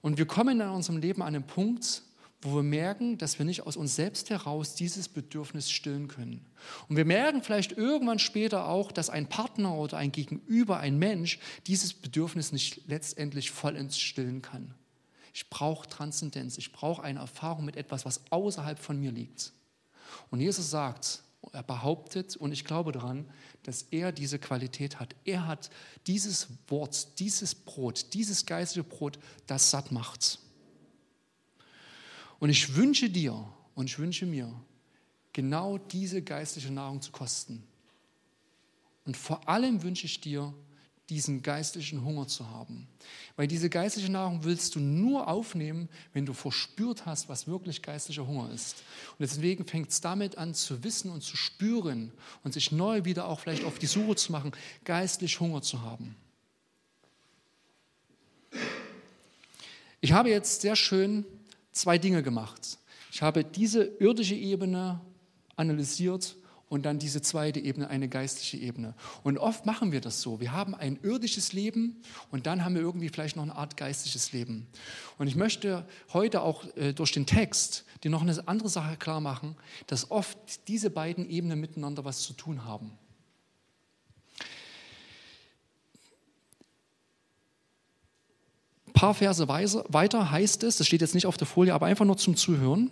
Und 0.00 0.18
wir 0.18 0.26
kommen 0.26 0.60
in 0.60 0.68
unserem 0.68 0.98
Leben 0.98 1.22
an 1.22 1.34
einen 1.34 1.46
Punkt, 1.46 2.02
wo 2.42 2.56
wir 2.56 2.62
merken, 2.64 3.18
dass 3.18 3.38
wir 3.38 3.46
nicht 3.46 3.66
aus 3.66 3.76
uns 3.76 3.94
selbst 3.94 4.28
heraus 4.28 4.74
dieses 4.74 5.08
Bedürfnis 5.08 5.70
stillen 5.70 6.08
können. 6.08 6.44
Und 6.88 6.96
wir 6.96 7.04
merken 7.04 7.42
vielleicht 7.42 7.72
irgendwann 7.72 8.18
später 8.18 8.68
auch, 8.68 8.90
dass 8.90 9.10
ein 9.10 9.28
Partner 9.28 9.74
oder 9.74 9.96
ein 9.96 10.10
Gegenüber, 10.10 10.78
ein 10.78 10.98
Mensch, 10.98 11.38
dieses 11.68 11.94
Bedürfnis 11.94 12.50
nicht 12.50 12.88
letztendlich 12.88 13.52
vollends 13.52 13.96
stillen 13.98 14.42
kann. 14.42 14.74
Ich 15.32 15.48
brauche 15.48 15.88
Transzendenz, 15.88 16.58
ich 16.58 16.72
brauche 16.72 17.02
eine 17.02 17.20
Erfahrung 17.20 17.64
mit 17.64 17.76
etwas, 17.76 18.04
was 18.04 18.20
außerhalb 18.30 18.78
von 18.78 18.98
mir 18.98 19.12
liegt. 19.12 19.52
Und 20.30 20.40
Jesus 20.40 20.68
sagt, 20.68 21.22
er 21.52 21.62
behauptet, 21.62 22.36
und 22.36 22.52
ich 22.52 22.64
glaube 22.64 22.92
daran, 22.92 23.28
dass 23.62 23.82
er 23.90 24.12
diese 24.12 24.38
Qualität 24.38 25.00
hat. 25.00 25.14
Er 25.24 25.46
hat 25.46 25.70
dieses 26.06 26.48
Wort, 26.68 27.18
dieses 27.18 27.54
Brot, 27.54 28.14
dieses 28.14 28.46
geistliche 28.46 28.88
Brot, 28.88 29.18
das 29.46 29.70
satt 29.70 29.92
macht. 29.92 30.38
Und 32.42 32.50
ich 32.50 32.74
wünsche 32.74 33.08
dir 33.08 33.48
und 33.76 33.86
ich 33.86 34.00
wünsche 34.00 34.26
mir, 34.26 34.52
genau 35.32 35.78
diese 35.78 36.22
geistliche 36.22 36.72
Nahrung 36.72 37.00
zu 37.00 37.12
kosten. 37.12 37.62
Und 39.04 39.16
vor 39.16 39.48
allem 39.48 39.84
wünsche 39.84 40.06
ich 40.06 40.20
dir, 40.20 40.52
diesen 41.08 41.42
geistlichen 41.42 42.04
Hunger 42.04 42.26
zu 42.26 42.50
haben. 42.50 42.88
Weil 43.36 43.46
diese 43.46 43.70
geistliche 43.70 44.10
Nahrung 44.10 44.42
willst 44.42 44.74
du 44.74 44.80
nur 44.80 45.28
aufnehmen, 45.28 45.88
wenn 46.14 46.26
du 46.26 46.32
verspürt 46.32 47.06
hast, 47.06 47.28
was 47.28 47.46
wirklich 47.46 47.80
geistlicher 47.80 48.26
Hunger 48.26 48.50
ist. 48.50 48.82
Und 49.10 49.20
deswegen 49.20 49.64
fängt 49.64 49.90
es 49.90 50.00
damit 50.00 50.36
an 50.36 50.52
zu 50.52 50.82
wissen 50.82 51.12
und 51.12 51.22
zu 51.22 51.36
spüren 51.36 52.10
und 52.42 52.54
sich 52.54 52.72
neu 52.72 53.04
wieder 53.04 53.28
auch 53.28 53.38
vielleicht 53.38 53.62
auf 53.62 53.78
die 53.78 53.86
Suche 53.86 54.16
zu 54.16 54.32
machen, 54.32 54.50
geistlich 54.82 55.38
Hunger 55.38 55.62
zu 55.62 55.82
haben. 55.82 56.16
Ich 60.00 60.10
habe 60.10 60.28
jetzt 60.28 60.62
sehr 60.62 60.74
schön 60.74 61.24
zwei 61.72 61.98
Dinge 61.98 62.22
gemacht. 62.22 62.78
Ich 63.10 63.22
habe 63.22 63.44
diese 63.44 63.84
irdische 63.84 64.34
Ebene 64.34 65.00
analysiert 65.56 66.36
und 66.72 66.86
dann 66.86 66.98
diese 66.98 67.20
zweite 67.20 67.60
Ebene, 67.60 67.88
eine 67.88 68.08
geistliche 68.08 68.56
Ebene. 68.56 68.94
Und 69.22 69.36
oft 69.36 69.66
machen 69.66 69.92
wir 69.92 70.00
das 70.00 70.22
so. 70.22 70.40
Wir 70.40 70.52
haben 70.52 70.74
ein 70.74 70.98
irdisches 71.02 71.52
Leben 71.52 72.00
und 72.30 72.46
dann 72.46 72.64
haben 72.64 72.74
wir 72.74 72.80
irgendwie 72.80 73.10
vielleicht 73.10 73.36
noch 73.36 73.42
eine 73.42 73.54
Art 73.54 73.76
geistliches 73.76 74.32
Leben. 74.32 74.66
Und 75.18 75.26
ich 75.26 75.36
möchte 75.36 75.86
heute 76.14 76.40
auch 76.40 76.64
äh, 76.76 76.94
durch 76.94 77.12
den 77.12 77.26
Text 77.26 77.84
dir 78.02 78.10
noch 78.10 78.22
eine 78.22 78.48
andere 78.48 78.70
Sache 78.70 78.96
klar 78.96 79.20
machen, 79.20 79.54
dass 79.86 80.10
oft 80.10 80.66
diese 80.66 80.88
beiden 80.88 81.28
Ebenen 81.28 81.60
miteinander 81.60 82.06
was 82.06 82.22
zu 82.22 82.32
tun 82.32 82.64
haben. 82.64 82.92
Paar 89.02 89.14
Verse 89.14 89.48
weiter 89.48 90.30
heißt 90.30 90.62
es, 90.62 90.76
das 90.76 90.86
steht 90.86 91.00
jetzt 91.00 91.16
nicht 91.16 91.26
auf 91.26 91.36
der 91.36 91.48
Folie, 91.48 91.74
aber 91.74 91.86
einfach 91.86 92.04
nur 92.04 92.16
zum 92.16 92.36
Zuhören. 92.36 92.88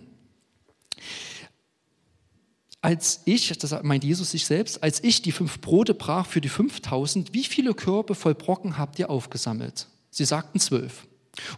Als 2.80 3.20
ich, 3.26 3.56
das 3.56 3.80
meint 3.84 4.02
Jesus 4.02 4.32
sich 4.32 4.44
selbst, 4.44 4.82
als 4.82 5.04
ich 5.04 5.22
die 5.22 5.30
fünf 5.30 5.60
Brote 5.60 5.94
brach 5.94 6.26
für 6.26 6.40
die 6.40 6.48
5000, 6.48 7.32
wie 7.32 7.44
viele 7.44 7.74
Körbe 7.74 8.16
voll 8.16 8.34
Brocken 8.34 8.76
habt 8.76 8.98
ihr 8.98 9.08
aufgesammelt? 9.08 9.86
Sie 10.10 10.24
sagten 10.24 10.58
zwölf. 10.58 11.06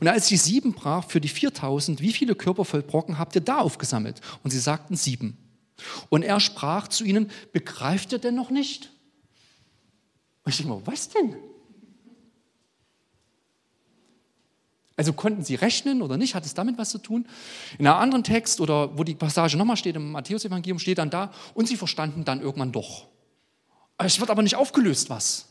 Und 0.01 0.09
als 0.09 0.31
ich 0.31 0.43
sieben 0.43 0.75
brach 0.75 1.09
für 1.09 1.23
die 1.23 1.29
4000, 1.29 2.03
wie 2.03 2.13
viele 2.13 2.35
Körper 2.35 2.67
voll 2.67 2.83
Brocken 2.83 3.19
habt 3.19 3.35
ihr 3.35 3.41
da 3.41 3.57
aufgesammelt? 3.57 4.21
Und 4.43 4.51
sie 4.51 4.59
sagten 4.59 4.97
sieben. 4.97 5.39
Und 6.11 6.25
er 6.25 6.41
sprach 6.41 6.89
zu 6.89 7.05
ihnen, 7.05 7.31
begreift 7.53 8.13
ihr 8.13 8.19
denn 8.19 8.35
noch 8.35 8.51
nicht? 8.51 8.91
Und 10.45 10.51
ich 10.51 10.59
denke 10.59 10.75
mal, 10.75 10.83
was 10.85 11.09
denn? 11.09 11.37
Also 14.97 15.13
konnten 15.13 15.43
sie 15.43 15.55
rechnen 15.55 16.03
oder 16.03 16.17
nicht? 16.17 16.35
Hat 16.35 16.45
es 16.45 16.55
damit 16.55 16.79
was 16.79 16.91
zu 16.91 16.99
tun? 16.99 17.27
In 17.79 17.87
einem 17.87 17.99
anderen 17.99 18.25
Text 18.25 18.61
oder 18.61 18.97
wo 18.99 19.05
die 19.05 19.15
Passage 19.15 19.57
nochmal 19.57 19.77
steht, 19.77 19.97
im 19.97 20.13
Matthäus-Evangelium 20.13 20.79
steht 20.79 20.99
dann 20.99 21.11
da, 21.11 21.33
und 21.55 21.67
sie 21.67 21.77
verstanden 21.77 22.25
dann 22.25 22.41
irgendwann 22.41 22.73
doch. 22.73 23.07
Es 23.99 24.21
wird 24.21 24.31
aber 24.31 24.43
nicht 24.43 24.57
aufgelöst, 24.57 25.09
was. 25.11 25.47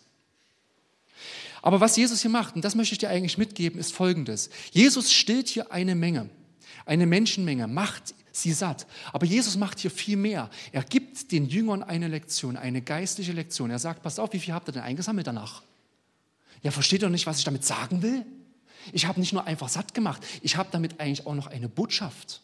Aber 1.62 1.80
was 1.80 1.95
Jesus 1.95 2.21
hier 2.21 2.32
macht, 2.32 2.56
und 2.56 2.65
das 2.65 2.75
möchte 2.75 2.93
ich 2.93 2.99
dir 2.99 3.10
eigentlich 3.10 3.38
mitgeben, 3.38 3.80
ist 3.80 3.93
folgendes. 3.93 4.49
Jesus 4.71 5.12
stillt 5.12 5.47
hier 5.47 5.71
eine 5.71 5.95
Menge, 5.95 6.30
eine 6.86 7.06
Menschenmenge, 7.06 7.67
macht 7.67 8.15
sie 8.32 8.54
satt. 8.54 8.88
Aber 9.13 9.25
Jesus 9.25 9.58
macht 9.58 9.80
hier 9.80 9.91
viel 9.91 10.17
mehr. 10.17 10.49
Er 10.71 10.84
gibt 10.84 11.32
den 11.32 11.47
Jüngern 11.47 11.84
eine 11.84 12.08
Lektion, 12.08 12.58
eine 12.58 12.82
geistliche 12.82 13.34
Lektion. 13.34 13.69
Er 13.69 13.80
sagt, 13.80 14.04
passt 14.04 14.19
auf, 14.19 14.34
wie 14.34 14.39
viel 14.39 14.54
habt 14.54 14.69
ihr 14.69 14.71
denn 14.71 14.84
eingesammelt 14.84 15.27
danach? 15.27 15.63
Ja, 16.63 16.71
versteht 16.71 17.01
ihr 17.01 17.10
nicht, 17.10 17.27
was 17.27 17.39
ich 17.39 17.43
damit 17.43 17.65
sagen 17.65 18.01
will? 18.01 18.25
Ich 18.93 19.05
habe 19.05 19.19
nicht 19.19 19.33
nur 19.33 19.45
einfach 19.45 19.69
satt 19.69 19.93
gemacht, 19.93 20.25
ich 20.41 20.55
habe 20.55 20.69
damit 20.71 20.99
eigentlich 20.99 21.25
auch 21.25 21.35
noch 21.35 21.47
eine 21.47 21.69
Botschaft. 21.69 22.41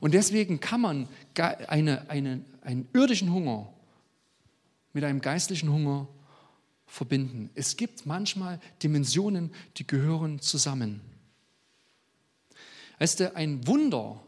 Und 0.00 0.14
deswegen 0.14 0.60
kann 0.60 0.80
man 0.80 1.08
eine, 1.36 2.08
eine, 2.08 2.44
einen 2.62 2.88
irdischen 2.92 3.32
Hunger 3.32 3.72
mit 4.92 5.04
einem 5.04 5.20
geistlichen 5.20 5.70
Hunger 5.70 6.08
verbinden. 6.86 7.50
Es 7.54 7.76
gibt 7.76 8.06
manchmal 8.06 8.60
Dimensionen, 8.82 9.52
die 9.76 9.86
gehören 9.86 10.40
zusammen. 10.40 11.00
Weißt 12.98 13.20
du, 13.20 13.34
ein 13.36 13.66
Wunder 13.66 14.20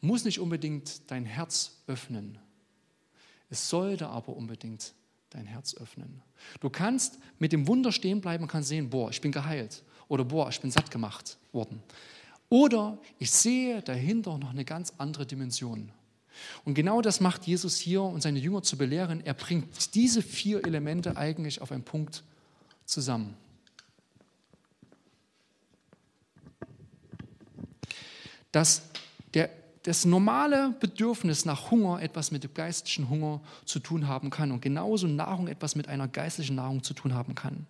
muss 0.00 0.24
nicht 0.24 0.40
unbedingt 0.40 1.10
dein 1.10 1.24
Herz 1.24 1.82
öffnen. 1.86 2.38
Es 3.50 3.68
sollte 3.68 4.08
aber 4.08 4.36
unbedingt 4.36 4.94
dein 5.30 5.46
Herz 5.46 5.74
öffnen. 5.76 6.22
Du 6.60 6.68
kannst 6.68 7.18
mit 7.38 7.52
dem 7.52 7.66
Wunder 7.66 7.92
stehen 7.92 8.20
bleiben 8.20 8.44
und 8.44 8.48
kannst 8.50 8.68
sehen, 8.68 8.90
boah, 8.90 9.10
ich 9.10 9.20
bin 9.20 9.32
geheilt 9.32 9.82
oder 10.08 10.24
boah, 10.24 10.48
ich 10.48 10.60
bin 10.60 10.70
satt 10.70 10.90
gemacht 10.90 11.38
worden. 11.52 11.82
Oder 12.48 12.98
ich 13.18 13.30
sehe 13.30 13.80
dahinter 13.80 14.36
noch 14.38 14.50
eine 14.50 14.64
ganz 14.64 14.92
andere 14.98 15.24
Dimension. 15.24 15.92
Und 16.64 16.74
genau 16.74 17.00
das 17.00 17.20
macht 17.20 17.46
Jesus 17.46 17.78
hier, 17.78 18.02
um 18.02 18.20
seine 18.20 18.38
Jünger 18.38 18.62
zu 18.62 18.76
belehren. 18.76 19.24
Er 19.24 19.34
bringt 19.34 19.94
diese 19.94 20.22
vier 20.22 20.64
Elemente 20.66 21.16
eigentlich 21.16 21.60
auf 21.60 21.70
einen 21.70 21.84
Punkt 21.84 22.24
zusammen. 22.84 23.36
Dass 28.50 28.82
der 29.34 29.59
das 29.84 30.04
normale 30.04 30.74
Bedürfnis 30.78 31.46
nach 31.46 31.70
Hunger 31.70 32.02
etwas 32.02 32.30
mit 32.30 32.44
dem 32.44 32.52
geistlichen 32.52 33.08
Hunger 33.08 33.40
zu 33.64 33.78
tun 33.78 34.08
haben 34.08 34.28
kann 34.28 34.52
und 34.52 34.60
genauso 34.60 35.06
Nahrung 35.06 35.48
etwas 35.48 35.74
mit 35.74 35.88
einer 35.88 36.06
geistlichen 36.06 36.56
Nahrung 36.56 36.82
zu 36.82 36.92
tun 36.92 37.14
haben 37.14 37.34
kann. 37.34 37.66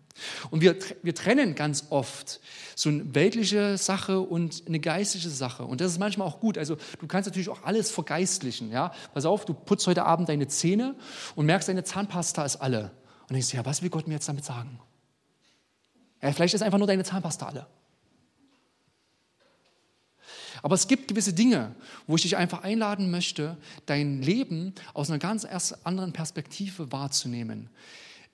Und 0.51 0.61
wir, 0.61 0.77
wir 1.03 1.15
trennen 1.15 1.55
ganz 1.55 1.87
oft 1.91 2.41
so 2.75 2.89
eine 2.89 3.15
weltliche 3.15 3.79
Sache 3.79 4.21
und 4.21 4.65
eine 4.67 4.81
geistliche 4.81 5.31
Sache. 5.31 5.65
Und 5.65 5.81
das 5.81 5.93
ist 5.93 5.99
manchmal 5.99 6.27
auch 6.27 6.41
gut. 6.41 6.59
Also 6.59 6.77
du 6.99 7.07
kannst 7.07 7.29
natürlich 7.29 7.49
auch 7.49 7.63
alles 7.63 7.91
vergeistlichen. 7.91 8.71
Ja? 8.71 8.93
Pass 9.15 9.25
auf, 9.25 9.45
du 9.45 9.55
putzt 9.55 9.87
heute 9.87 10.05
Abend 10.05 10.29
deine 10.29 10.49
Zähne 10.49 10.97
und 11.37 11.47
merkst, 11.47 11.69
deine 11.69 11.85
Zahnpasta 11.85 12.45
ist 12.45 12.57
alle. 12.57 12.91
Und 13.29 13.35
denkst, 13.35 13.55
ja, 13.55 13.65
was 13.65 13.83
will 13.83 13.91
Gott 13.91 14.09
mir 14.09 14.15
jetzt 14.15 14.29
damit 14.29 14.45
sagen? 14.45 14.81
Ja, 16.21 16.33
vielleicht 16.33 16.55
ist 16.55 16.63
einfach 16.63 16.79
nur 16.79 16.89
deine 16.89 17.05
Zahnpasta 17.05 17.47
alle. 17.47 17.67
Aber 20.63 20.75
es 20.75 20.89
gibt 20.89 21.09
gewisse 21.09 21.33
Dinge, 21.33 21.75
wo 22.07 22.17
ich 22.17 22.23
dich 22.23 22.37
einfach 22.37 22.63
einladen 22.63 23.11
möchte, 23.11 23.57
dein 23.87 24.23
Leben 24.23 24.75
aus 24.95 25.11
einer 25.11 25.19
ganz 25.19 25.45
anderen 25.85 26.13
Perspektive 26.13 26.93
wahrzunehmen. 26.93 27.71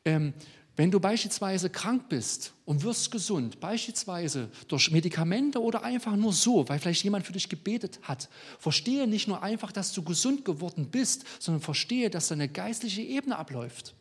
Ähm, 0.05 0.35
wenn 0.77 0.91
du 0.91 1.01
beispielsweise 1.01 1.71
krank 1.71 2.11
bist 2.11 2.53
und 2.67 2.83
wirst 2.83 3.11
gesund, 3.11 3.61
beispielsweise 3.61 4.51
durch 4.69 4.91
Medikamente 4.91 5.63
oder 5.63 5.83
einfach 5.83 6.15
nur 6.17 6.35
so, 6.35 6.69
weil 6.69 6.79
vielleicht 6.79 7.03
jemand 7.03 7.25
für 7.27 7.33
dich 7.33 7.49
gebetet 7.49 7.99
hat, 8.03 8.29
verstehe 8.59 9.07
nicht 9.07 9.27
nur 9.27 9.43
einfach, 9.43 9.73
dass 9.73 9.95
du 9.95 10.03
gesund 10.03 10.45
geworden 10.45 10.89
bist, 10.91 11.25
sondern 11.39 11.63
verstehe, 11.63 12.11
dass 12.11 12.29
da 12.29 12.35
eine 12.35 12.49
geistliche 12.49 13.01
Ebene 13.01 13.39
abläuft. 13.39 13.95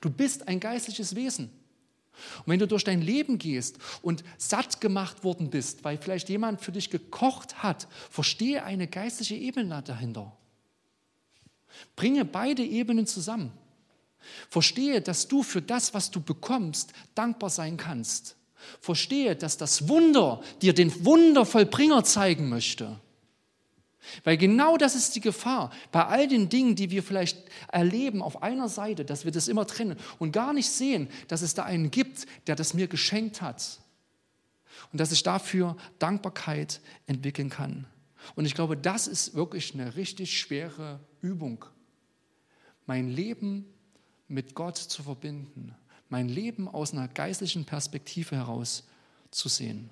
Du 0.00 0.08
bist 0.08 0.48
ein 0.48 0.60
geistliches 0.60 1.14
Wesen. 1.14 1.50
Und 2.38 2.46
wenn 2.46 2.58
du 2.58 2.66
durch 2.66 2.84
dein 2.84 3.02
Leben 3.02 3.38
gehst 3.38 3.78
und 4.02 4.24
satt 4.38 4.80
gemacht 4.80 5.24
worden 5.24 5.50
bist, 5.50 5.84
weil 5.84 5.98
vielleicht 5.98 6.28
jemand 6.28 6.60
für 6.60 6.72
dich 6.72 6.90
gekocht 6.90 7.62
hat, 7.62 7.88
verstehe 8.10 8.64
eine 8.64 8.86
geistliche 8.86 9.34
Ebene 9.34 9.82
dahinter. 9.82 10.36
Bringe 11.96 12.24
beide 12.24 12.62
Ebenen 12.62 13.06
zusammen. 13.06 13.52
Verstehe, 14.48 15.00
dass 15.00 15.28
du 15.28 15.42
für 15.42 15.62
das, 15.62 15.94
was 15.94 16.10
du 16.10 16.20
bekommst, 16.20 16.92
dankbar 17.14 17.50
sein 17.50 17.76
kannst. 17.76 18.36
Verstehe, 18.80 19.36
dass 19.36 19.56
das 19.56 19.88
Wunder 19.88 20.42
dir 20.60 20.74
den 20.74 21.04
Wundervollbringer 21.04 22.04
zeigen 22.04 22.48
möchte. 22.48 23.00
Weil 24.24 24.36
genau 24.36 24.76
das 24.76 24.94
ist 24.94 25.14
die 25.16 25.20
Gefahr 25.20 25.70
bei 25.92 26.04
all 26.04 26.28
den 26.28 26.48
Dingen, 26.48 26.76
die 26.76 26.90
wir 26.90 27.02
vielleicht 27.02 27.38
erleben 27.70 28.22
auf 28.22 28.42
einer 28.42 28.68
Seite, 28.68 29.04
dass 29.04 29.24
wir 29.24 29.32
das 29.32 29.48
immer 29.48 29.66
trennen 29.66 29.96
und 30.18 30.32
gar 30.32 30.52
nicht 30.52 30.70
sehen, 30.70 31.08
dass 31.28 31.42
es 31.42 31.54
da 31.54 31.64
einen 31.64 31.90
gibt, 31.90 32.26
der 32.46 32.56
das 32.56 32.74
mir 32.74 32.88
geschenkt 32.88 33.42
hat. 33.42 33.80
Und 34.92 35.00
dass 35.00 35.12
ich 35.12 35.22
dafür 35.22 35.76
Dankbarkeit 35.98 36.80
entwickeln 37.06 37.50
kann. 37.50 37.86
Und 38.34 38.44
ich 38.44 38.54
glaube, 38.54 38.76
das 38.76 39.06
ist 39.06 39.34
wirklich 39.34 39.74
eine 39.74 39.96
richtig 39.96 40.38
schwere 40.38 41.00
Übung. 41.20 41.64
Mein 42.86 43.08
Leben 43.08 43.66
mit 44.28 44.54
Gott 44.54 44.76
zu 44.76 45.02
verbinden, 45.02 45.74
mein 46.08 46.28
Leben 46.28 46.68
aus 46.68 46.92
einer 46.92 47.08
geistlichen 47.08 47.64
Perspektive 47.64 48.36
heraus 48.36 48.84
zu 49.30 49.48
sehen. 49.48 49.90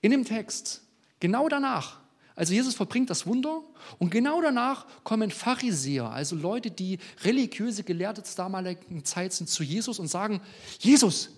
In 0.00 0.10
dem 0.10 0.24
Text 0.24 0.82
Genau 1.22 1.48
danach. 1.48 2.00
Also 2.34 2.52
Jesus 2.52 2.74
verbringt 2.74 3.08
das 3.08 3.28
Wunder 3.28 3.62
und 4.00 4.10
genau 4.10 4.42
danach 4.42 4.86
kommen 5.04 5.30
Pharisäer, 5.30 6.10
also 6.10 6.34
Leute, 6.34 6.72
die 6.72 6.98
religiöse 7.22 7.84
Gelehrte 7.84 8.24
zur 8.24 8.38
damaligen 8.38 9.04
Zeit 9.04 9.32
sind, 9.32 9.48
zu 9.48 9.62
Jesus 9.62 10.00
und 10.00 10.08
sagen, 10.08 10.40
Jesus, 10.80 11.30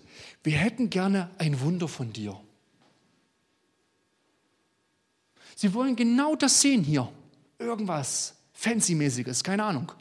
wir 0.43 0.53
hätten 0.53 0.89
gerne 0.89 1.29
ein 1.37 1.61
Wunder 1.61 1.87
von 1.87 2.11
dir. 2.11 2.35
Sie 5.55 5.71
wollen 5.75 5.95
genau 5.95 6.35
das 6.35 6.61
sehen 6.61 6.83
hier. 6.83 7.11
Irgendwas 7.59 8.33
Fancy-mäßiges, 8.53 9.43
keine 9.43 9.65
Ahnung. 9.65 9.91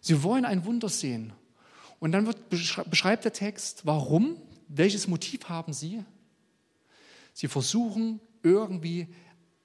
Sie 0.00 0.20
wollen 0.24 0.44
ein 0.44 0.64
Wunder 0.64 0.88
sehen. 0.88 1.32
Und 2.00 2.10
dann 2.10 2.26
wird, 2.26 2.48
beschreibt 2.90 3.24
der 3.24 3.32
Text, 3.32 3.86
warum, 3.86 4.36
welches 4.66 5.06
Motiv 5.06 5.48
haben 5.48 5.72
sie? 5.72 6.02
Sie 7.34 7.46
versuchen 7.46 8.18
irgendwie 8.42 9.08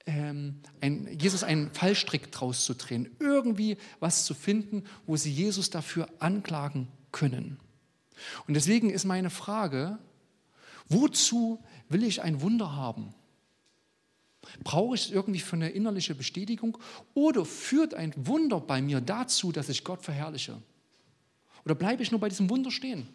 ähm, 0.06 0.60
ein, 0.80 1.08
Jesus 1.18 1.42
einen 1.42 1.70
Fallstrick 1.72 2.30
draus 2.30 2.64
zu 2.64 2.74
drehen, 2.74 3.14
irgendwie 3.20 3.76
was 4.00 4.24
zu 4.24 4.34
finden, 4.34 4.84
wo 5.06 5.16
sie 5.16 5.32
Jesus 5.32 5.70
dafür 5.70 6.08
anklagen 6.18 6.88
können. 7.12 7.58
Und 8.46 8.54
deswegen 8.54 8.90
ist 8.90 9.04
meine 9.04 9.30
Frage, 9.30 9.98
wozu 10.88 11.62
will 11.88 12.02
ich 12.02 12.22
ein 12.22 12.40
Wunder 12.42 12.74
haben? 12.76 13.14
Brauche 14.62 14.94
ich 14.94 15.06
es 15.06 15.10
irgendwie 15.10 15.40
für 15.40 15.56
eine 15.56 15.70
innerliche 15.70 16.14
Bestätigung 16.14 16.76
oder 17.14 17.44
führt 17.44 17.94
ein 17.94 18.12
Wunder 18.16 18.60
bei 18.60 18.82
mir 18.82 19.00
dazu, 19.00 19.52
dass 19.52 19.70
ich 19.70 19.84
Gott 19.84 20.02
verherrliche? 20.02 20.60
Oder 21.64 21.74
bleibe 21.74 22.02
ich 22.02 22.10
nur 22.10 22.20
bei 22.20 22.28
diesem 22.28 22.50
Wunder 22.50 22.70
stehen? 22.70 23.08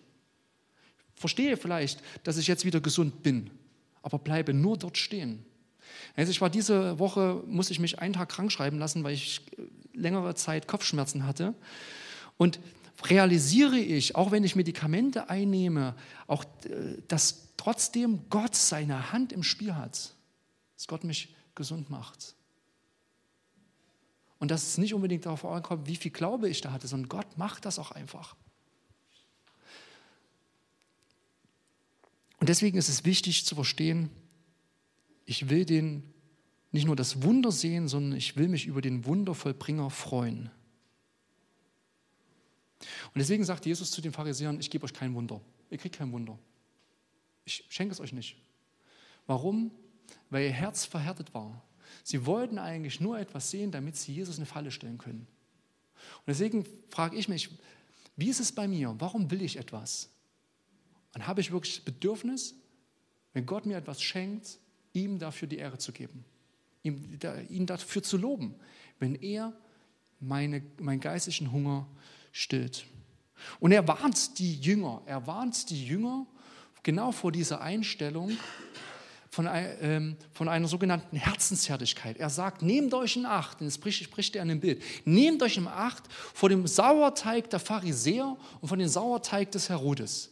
Verstehe 1.14 1.56
vielleicht, 1.56 2.02
dass 2.24 2.38
ich 2.38 2.48
jetzt 2.48 2.66
wieder 2.66 2.82
gesund 2.82 3.22
bin, 3.22 3.52
aber 4.02 4.18
bleibe 4.18 4.54
nur 4.54 4.78
dort 4.78 4.98
stehen. 4.98 5.46
Also 6.20 6.32
ich 6.32 6.42
war 6.42 6.50
diese 6.50 7.00
Woche, 7.00 7.42
musste 7.48 7.72
ich 7.72 7.80
mich 7.80 8.00
einen 8.00 8.14
Tag 8.14 8.28
krank 8.28 8.52
schreiben 8.52 8.78
lassen, 8.78 9.06
weil 9.06 9.14
ich 9.14 9.42
längere 9.94 10.36
Zeit 10.36 10.68
Kopfschmerzen 10.68 11.26
hatte. 11.26 11.54
Und 12.36 12.60
realisiere 13.06 13.78
ich, 13.78 14.18
auch 14.18 14.32
wenn 14.32 14.44
ich 14.44 14.58
Medikamente 14.58 15.30
einnehme, 15.30 15.96
auch, 16.28 16.44
äh, 16.66 17.02
dass 17.08 17.56
trotzdem 17.56 18.30
Gott 18.30 18.54
seine 18.54 19.14
Hand 19.14 19.32
im 19.32 19.44
Spiel 19.44 19.76
hat, 19.76 20.14
dass 20.76 20.88
Gott 20.88 21.06
mich 21.06 21.34
gesund 21.56 21.90
macht. 21.90 22.36
Und 24.40 24.52
dass 24.52 24.64
es 24.64 24.78
nicht 24.78 24.94
unbedingt 24.94 25.26
darauf 25.26 25.46
ankommt, 25.46 25.88
wie 25.88 25.96
viel 25.96 26.12
Glaube 26.12 26.50
ich 26.50 26.60
da 26.60 26.74
hatte, 26.74 26.88
sondern 26.88 27.08
Gott 27.08 27.38
macht 27.38 27.64
das 27.64 27.80
auch 27.80 27.92
einfach. 27.92 28.36
Und 32.40 32.50
deswegen 32.50 32.78
ist 32.78 32.90
es 32.90 33.06
wichtig 33.06 33.46
zu 33.46 33.56
verstehen, 33.56 34.10
ich 35.30 35.48
will 35.48 35.64
den 35.64 36.12
nicht 36.72 36.88
nur 36.88 36.96
das 36.96 37.22
Wunder 37.22 37.52
sehen, 37.52 37.88
sondern 37.88 38.18
ich 38.18 38.36
will 38.36 38.48
mich 38.48 38.66
über 38.66 38.82
den 38.82 39.06
Wundervollbringer 39.06 39.92
freuen. 39.92 40.50
Und 42.80 43.16
deswegen 43.16 43.44
sagt 43.44 43.68
Jesus 43.68 43.92
zu 43.92 44.02
den 44.02 44.12
Pharisäern, 44.12 44.60
ich 44.60 44.72
gebe 44.72 44.86
euch 44.86 44.94
kein 44.94 45.14
Wunder. 45.14 45.40
Ihr 45.70 45.78
kriegt 45.78 45.98
kein 45.98 46.12
Wunder. 46.12 46.40
Ich 47.46 47.64
schenke 47.70 47.94
es 47.94 48.00
euch 48.00 48.12
nicht. 48.12 48.38
Warum? 49.28 49.70
Weil 50.32 50.46
ihr 50.46 50.52
Herz 50.52 50.86
verhärtet 50.86 51.32
war. 51.36 51.64
Sie 52.04 52.26
wollten 52.26 52.58
eigentlich 52.58 53.00
nur 53.00 53.20
etwas 53.20 53.52
sehen, 53.52 53.70
damit 53.72 53.98
sie 53.98 54.14
Jesus 54.14 54.38
eine 54.38 54.48
Falle 54.48 54.72
stellen 54.72 54.98
können. 54.98 55.28
Und 56.18 56.26
deswegen 56.26 56.66
frage 56.90 57.16
ich 57.16 57.30
mich, 57.30 57.52
wie 58.16 58.30
ist 58.30 58.40
es 58.40 58.52
bei 58.52 58.68
mir? 58.68 58.96
Warum 58.98 59.30
will 59.30 59.44
ich 59.44 59.58
etwas? 59.58 60.10
Und 61.14 61.28
habe 61.28 61.42
ich 61.42 61.52
wirklich 61.52 61.76
das 61.76 61.86
Bedürfnis, 61.86 62.56
wenn 63.34 63.46
Gott 63.46 63.68
mir 63.68 63.78
etwas 63.78 64.02
schenkt, 64.02 64.58
ihm 64.94 65.20
dafür 65.20 65.48
die 65.48 65.58
Ehre 65.58 65.78
zu 65.78 65.92
geben, 65.92 66.26
ihn 66.84 67.66
dafür 67.66 68.04
zu 68.04 68.18
loben, 68.18 68.56
wenn 69.00 69.16
er 69.16 69.54
meine, 70.20 70.62
meinen 70.80 71.00
geistlichen 71.00 71.52
Hunger 71.52 71.88
stillt. 72.32 72.86
Und 73.60 73.72
er 73.72 73.88
warnt 73.88 74.38
die 74.40 74.56
Jünger, 74.56 75.02
er 75.06 75.26
warnt 75.28 75.70
die 75.70 75.86
Jünger 75.86 76.26
genau 76.84 77.12
vor 77.12 77.32
dieser 77.32 77.62
Einstellung 77.62 78.38
von, 79.30 79.48
ähm, 79.52 80.18
von 80.34 80.50
einer 80.50 80.68
sogenannten 80.68 81.16
Herzenshärtigkeit. 81.16 82.18
Er 82.18 82.30
sagt, 82.30 82.62
nehmt 82.62 82.94
euch 82.94 83.16
in 83.16 83.26
Acht, 83.26 83.60
denn 83.60 83.68
es 83.68 83.76
spricht, 83.76 84.04
spricht 84.04 84.36
er 84.36 84.42
an 84.42 84.48
dem 84.50 84.60
Bild, 84.60 84.82
nehmt 85.06 85.44
euch 85.44 85.58
in 85.58 85.68
Acht 85.68 86.04
vor 86.12 86.50
dem 86.50 86.66
Sauerteig 86.68 87.50
der 87.50 87.60
Pharisäer 87.60 88.36
und 88.60 88.68
von 88.68 88.80
dem 88.80 88.88
Sauerteig 88.88 89.52
des 89.52 89.70
Herodes. 89.70 90.32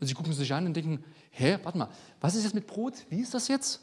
Und 0.00 0.08
sie 0.08 0.14
gucken 0.14 0.32
sich 0.32 0.52
an 0.52 0.66
und 0.66 0.74
denken, 0.74 1.04
hä, 1.30 1.58
warte 1.62 1.78
mal, 1.78 1.88
was 2.22 2.36
ist 2.36 2.44
jetzt 2.44 2.54
mit 2.54 2.66
Brot? 2.66 2.94
Wie 3.10 3.20
ist 3.20 3.34
das 3.34 3.48
jetzt? 3.48 3.80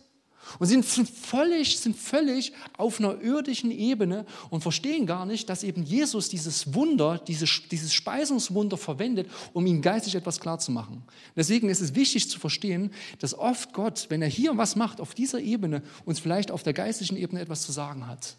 Und 0.57 0.67
sie 0.67 0.81
sind 0.81 1.09
völlig, 1.09 1.77
sind 1.77 1.95
völlig 1.95 2.53
auf 2.77 2.99
einer 2.99 3.21
irdischen 3.21 3.69
Ebene 3.69 4.25
und 4.49 4.61
verstehen 4.61 5.05
gar 5.05 5.25
nicht, 5.25 5.49
dass 5.49 5.63
eben 5.63 5.83
Jesus 5.83 6.29
dieses 6.29 6.73
Wunder, 6.73 7.19
dieses, 7.19 7.67
dieses 7.69 7.93
Speisungswunder 7.93 8.77
verwendet, 8.77 9.29
um 9.53 9.65
ihnen 9.65 9.81
geistig 9.81 10.15
etwas 10.15 10.39
klarzumachen. 10.39 11.03
Deswegen 11.35 11.69
ist 11.69 11.81
es 11.81 11.93
wichtig 11.93 12.29
zu 12.29 12.39
verstehen, 12.39 12.91
dass 13.19 13.37
oft 13.37 13.73
Gott, 13.73 14.05
wenn 14.09 14.21
er 14.21 14.29
hier 14.29 14.57
was 14.57 14.77
macht 14.77 15.01
auf 15.01 15.13
dieser 15.13 15.41
Ebene, 15.41 15.83
uns 16.05 16.19
vielleicht 16.19 16.49
auf 16.49 16.63
der 16.63 16.73
geistlichen 16.73 17.17
Ebene 17.17 17.41
etwas 17.41 17.63
zu 17.63 17.73
sagen 17.73 18.07
hat. 18.07 18.37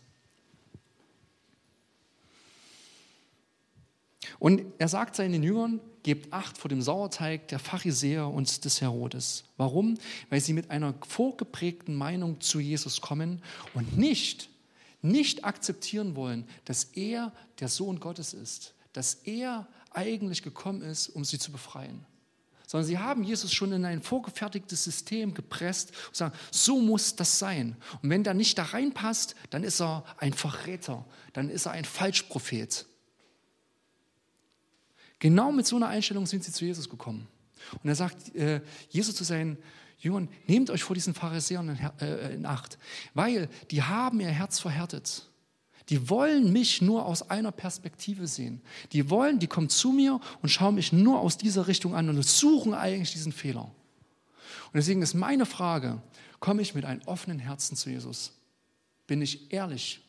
Und 4.38 4.64
er 4.78 4.88
sagt 4.88 5.16
seinen 5.16 5.42
Jüngern, 5.42 5.80
gebt 6.02 6.32
Acht 6.32 6.58
vor 6.58 6.68
dem 6.68 6.82
Sauerteig 6.82 7.48
der 7.48 7.58
Pharisäer 7.58 8.28
und 8.28 8.64
des 8.64 8.80
Herodes. 8.80 9.44
Warum? 9.56 9.98
Weil 10.28 10.40
sie 10.40 10.52
mit 10.52 10.70
einer 10.70 10.94
vorgeprägten 11.06 11.94
Meinung 11.94 12.40
zu 12.40 12.60
Jesus 12.60 13.00
kommen 13.00 13.42
und 13.74 13.96
nicht, 13.96 14.48
nicht 15.02 15.44
akzeptieren 15.44 16.16
wollen, 16.16 16.46
dass 16.64 16.84
er 16.84 17.32
der 17.60 17.68
Sohn 17.68 18.00
Gottes 18.00 18.34
ist, 18.34 18.74
dass 18.92 19.14
er 19.24 19.66
eigentlich 19.92 20.42
gekommen 20.42 20.82
ist, 20.82 21.08
um 21.08 21.24
sie 21.24 21.38
zu 21.38 21.52
befreien. 21.52 22.04
Sondern 22.66 22.86
sie 22.86 22.98
haben 22.98 23.24
Jesus 23.24 23.52
schon 23.52 23.72
in 23.72 23.84
ein 23.84 24.00
vorgefertigtes 24.00 24.84
System 24.84 25.34
gepresst 25.34 25.90
und 26.06 26.14
sagen, 26.14 26.34
so 26.52 26.80
muss 26.80 27.16
das 27.16 27.40
sein. 27.40 27.76
Und 28.00 28.10
wenn 28.10 28.22
der 28.22 28.32
nicht 28.32 28.56
da 28.58 28.62
reinpasst, 28.62 29.34
dann 29.50 29.64
ist 29.64 29.80
er 29.80 30.04
ein 30.18 30.32
Verräter, 30.32 31.04
dann 31.32 31.50
ist 31.50 31.66
er 31.66 31.72
ein 31.72 31.84
Falschprophet. 31.84 32.86
Genau 35.20 35.52
mit 35.52 35.66
so 35.66 35.76
einer 35.76 35.88
Einstellung 35.88 36.26
sind 36.26 36.42
sie 36.42 36.50
zu 36.50 36.64
Jesus 36.64 36.88
gekommen. 36.88 37.28
Und 37.82 37.88
er 37.88 37.94
sagt 37.94 38.34
äh, 38.34 38.60
Jesus 38.88 39.14
zu 39.14 39.22
seinen 39.22 39.58
Jüngern, 39.98 40.28
nehmt 40.46 40.70
euch 40.70 40.82
vor 40.82 40.94
diesen 40.94 41.14
Pharisäern 41.14 41.68
in, 41.68 41.78
äh, 42.00 42.34
in 42.34 42.46
Acht, 42.46 42.78
weil 43.14 43.48
die 43.70 43.82
haben 43.82 44.18
ihr 44.20 44.28
Herz 44.28 44.58
verhärtet. 44.58 45.26
Die 45.90 46.08
wollen 46.08 46.52
mich 46.52 46.80
nur 46.80 47.04
aus 47.04 47.28
einer 47.30 47.52
Perspektive 47.52 48.26
sehen. 48.26 48.62
Die 48.92 49.10
wollen, 49.10 49.38
die 49.38 49.46
kommen 49.46 49.68
zu 49.68 49.90
mir 49.92 50.20
und 50.40 50.48
schauen 50.48 50.76
mich 50.76 50.92
nur 50.92 51.20
aus 51.20 51.36
dieser 51.36 51.66
Richtung 51.66 51.94
an 51.94 52.08
und 52.08 52.22
suchen 52.24 52.74
eigentlich 52.74 53.12
diesen 53.12 53.32
Fehler. 53.32 53.64
Und 53.64 54.76
deswegen 54.76 55.02
ist 55.02 55.14
meine 55.14 55.46
Frage, 55.46 56.00
komme 56.38 56.62
ich 56.62 56.74
mit 56.74 56.84
einem 56.84 57.02
offenen 57.06 57.40
Herzen 57.40 57.76
zu 57.76 57.90
Jesus? 57.90 58.32
Bin 59.06 59.20
ich 59.20 59.52
ehrlich? 59.52 60.00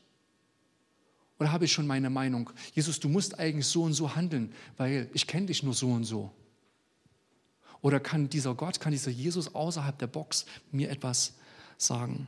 Oder 1.42 1.52
habe 1.52 1.66
ich 1.66 1.72
schon 1.72 1.88
meine 1.88 2.12
Meinung? 2.12 2.52
Jesus, 2.76 3.00
du 3.00 3.10
musst 3.10 3.40
eigentlich 3.40 3.66
so 3.66 3.82
und 3.82 3.94
so 3.94 4.16
handeln, 4.16 4.54
weil 4.78 5.10
ich 5.12 5.26
kenne 5.26 5.48
dich 5.48 5.64
nur 5.64 5.74
so 5.74 5.90
und 5.90 6.04
so. 6.04 6.32
Oder 7.82 8.00
kann 8.00 8.30
dieser 8.30 8.54
Gott, 8.54 8.80
kann 8.80 8.92
dieser 8.92 9.10
Jesus 9.10 9.56
außerhalb 9.56 9.98
der 9.98 10.06
Box 10.06 10.46
mir 10.72 10.92
etwas 10.92 11.34
sagen? 11.80 12.28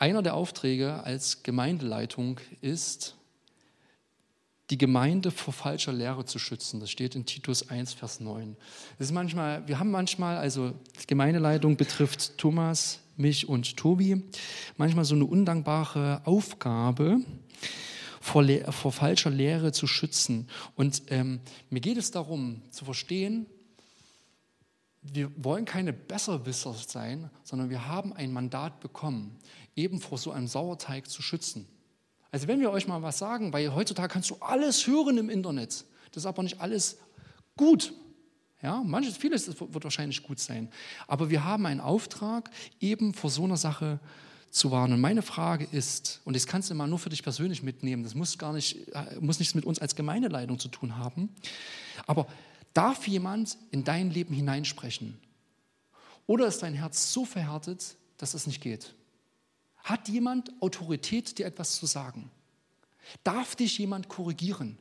Einer 0.00 0.22
der 0.22 0.34
Aufträge 0.34 1.04
als 1.04 1.44
Gemeindeleitung 1.44 2.40
ist, 2.60 3.14
die 4.70 4.78
Gemeinde 4.78 5.30
vor 5.30 5.54
falscher 5.54 5.92
Lehre 5.92 6.24
zu 6.24 6.38
schützen. 6.38 6.80
Das 6.80 6.90
steht 6.90 7.14
in 7.14 7.24
Titus 7.24 7.68
1, 7.68 7.94
Vers 7.94 8.20
9. 8.20 8.56
Das 8.98 9.08
ist 9.08 9.12
manchmal, 9.12 9.66
wir 9.68 9.78
haben 9.78 9.90
manchmal, 9.90 10.36
also 10.36 10.72
die 11.00 11.06
Gemeindeleitung 11.06 11.76
betrifft 11.76 12.36
Thomas, 12.38 13.00
mich 13.16 13.48
und 13.48 13.76
Tobi, 13.76 14.22
manchmal 14.76 15.04
so 15.04 15.14
eine 15.14 15.24
undankbare 15.24 16.22
Aufgabe, 16.24 17.20
vor, 18.20 18.44
vor 18.70 18.92
falscher 18.92 19.30
Lehre 19.30 19.72
zu 19.72 19.86
schützen. 19.86 20.48
Und 20.74 21.02
ähm, 21.08 21.40
mir 21.70 21.80
geht 21.80 21.96
es 21.96 22.10
darum, 22.10 22.62
zu 22.70 22.84
verstehen, 22.84 23.46
wir 25.00 25.30
wollen 25.36 25.64
keine 25.64 25.92
Besserwisser 25.92 26.74
sein, 26.74 27.30
sondern 27.44 27.70
wir 27.70 27.86
haben 27.86 28.12
ein 28.12 28.32
Mandat 28.32 28.80
bekommen, 28.80 29.36
eben 29.76 30.00
vor 30.00 30.18
so 30.18 30.32
einem 30.32 30.48
Sauerteig 30.48 31.08
zu 31.08 31.22
schützen. 31.22 31.68
Also 32.30 32.48
wenn 32.48 32.60
wir 32.60 32.70
euch 32.70 32.86
mal 32.86 33.02
was 33.02 33.18
sagen, 33.18 33.52
weil 33.52 33.74
heutzutage 33.74 34.12
kannst 34.12 34.30
du 34.30 34.36
alles 34.40 34.86
hören 34.86 35.18
im 35.18 35.30
Internet, 35.30 35.84
das 36.12 36.22
ist 36.22 36.26
aber 36.26 36.42
nicht 36.42 36.60
alles 36.60 36.98
gut. 37.56 37.92
Ja, 38.62 38.82
manches, 38.82 39.16
vieles 39.16 39.48
wird 39.60 39.84
wahrscheinlich 39.84 40.22
gut 40.22 40.40
sein. 40.40 40.70
Aber 41.06 41.30
wir 41.30 41.44
haben 41.44 41.66
einen 41.66 41.80
Auftrag, 41.80 42.50
eben 42.80 43.14
vor 43.14 43.30
so 43.30 43.44
einer 43.44 43.56
Sache 43.56 44.00
zu 44.50 44.70
warnen. 44.70 44.94
Und 44.94 45.00
meine 45.00 45.22
Frage 45.22 45.68
ist, 45.70 46.20
und 46.24 46.34
das 46.34 46.46
kannst 46.46 46.70
du 46.70 46.74
mal 46.74 46.86
nur 46.86 46.98
für 46.98 47.10
dich 47.10 47.22
persönlich 47.22 47.62
mitnehmen, 47.62 48.02
das 48.02 48.14
muss 48.14 48.38
gar 48.38 48.52
nicht, 48.52 48.86
muss 49.20 49.38
nichts 49.38 49.54
mit 49.54 49.66
uns 49.66 49.78
als 49.78 49.94
Gemeindeleitung 49.94 50.58
zu 50.58 50.68
tun 50.68 50.96
haben, 50.96 51.28
aber 52.06 52.26
darf 52.72 53.06
jemand 53.06 53.58
in 53.70 53.84
dein 53.84 54.10
Leben 54.10 54.34
hineinsprechen? 54.34 55.18
Oder 56.26 56.46
ist 56.46 56.62
dein 56.62 56.74
Herz 56.74 57.12
so 57.12 57.24
verhärtet, 57.24 57.96
dass 58.16 58.34
es 58.34 58.46
nicht 58.46 58.60
geht? 58.60 58.94
Hat 59.86 60.08
jemand 60.08 60.50
Autorität, 60.60 61.38
dir 61.38 61.46
etwas 61.46 61.76
zu 61.76 61.86
sagen? 61.86 62.28
Darf 63.22 63.54
dich 63.54 63.78
jemand 63.78 64.08
korrigieren? 64.08 64.76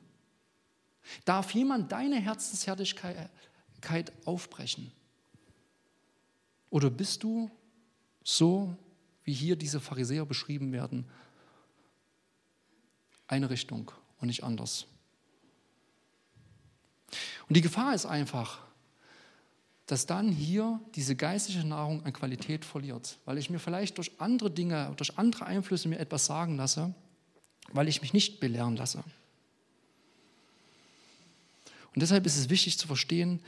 Darf 1.25 1.53
jemand 1.53 1.91
deine 1.91 2.15
Herzenshärtigkeit 2.19 3.29
aufbrechen? 4.25 4.91
Oder 6.71 6.89
bist 6.89 7.21
du 7.21 7.51
so, 8.23 8.75
wie 9.23 9.33
hier 9.33 9.55
diese 9.55 9.79
Pharisäer 9.79 10.25
beschrieben 10.25 10.71
werden, 10.71 11.07
eine 13.27 13.51
Richtung 13.51 13.91
und 14.19 14.25
nicht 14.25 14.43
anders? 14.43 14.87
Und 17.47 17.55
die 17.55 17.61
Gefahr 17.61 17.93
ist 17.93 18.07
einfach, 18.07 18.64
dass 19.85 20.05
dann 20.05 20.29
hier 20.29 20.79
diese 20.95 21.15
geistliche 21.15 21.65
Nahrung 21.65 22.03
an 22.05 22.13
Qualität 22.13 22.65
verliert, 22.65 23.17
weil 23.25 23.37
ich 23.37 23.49
mir 23.49 23.59
vielleicht 23.59 23.97
durch 23.97 24.19
andere 24.19 24.49
Dinge, 24.49 24.93
durch 24.97 25.17
andere 25.17 25.45
Einflüsse 25.45 25.87
mir 25.87 25.99
etwas 25.99 26.25
sagen 26.25 26.57
lasse, 26.57 26.93
weil 27.71 27.87
ich 27.87 28.01
mich 28.01 28.13
nicht 28.13 28.39
belehren 28.39 28.75
lasse. 28.75 29.03
Und 31.93 32.01
deshalb 32.01 32.25
ist 32.25 32.37
es 32.37 32.49
wichtig 32.49 32.77
zu 32.77 32.87
verstehen, 32.87 33.39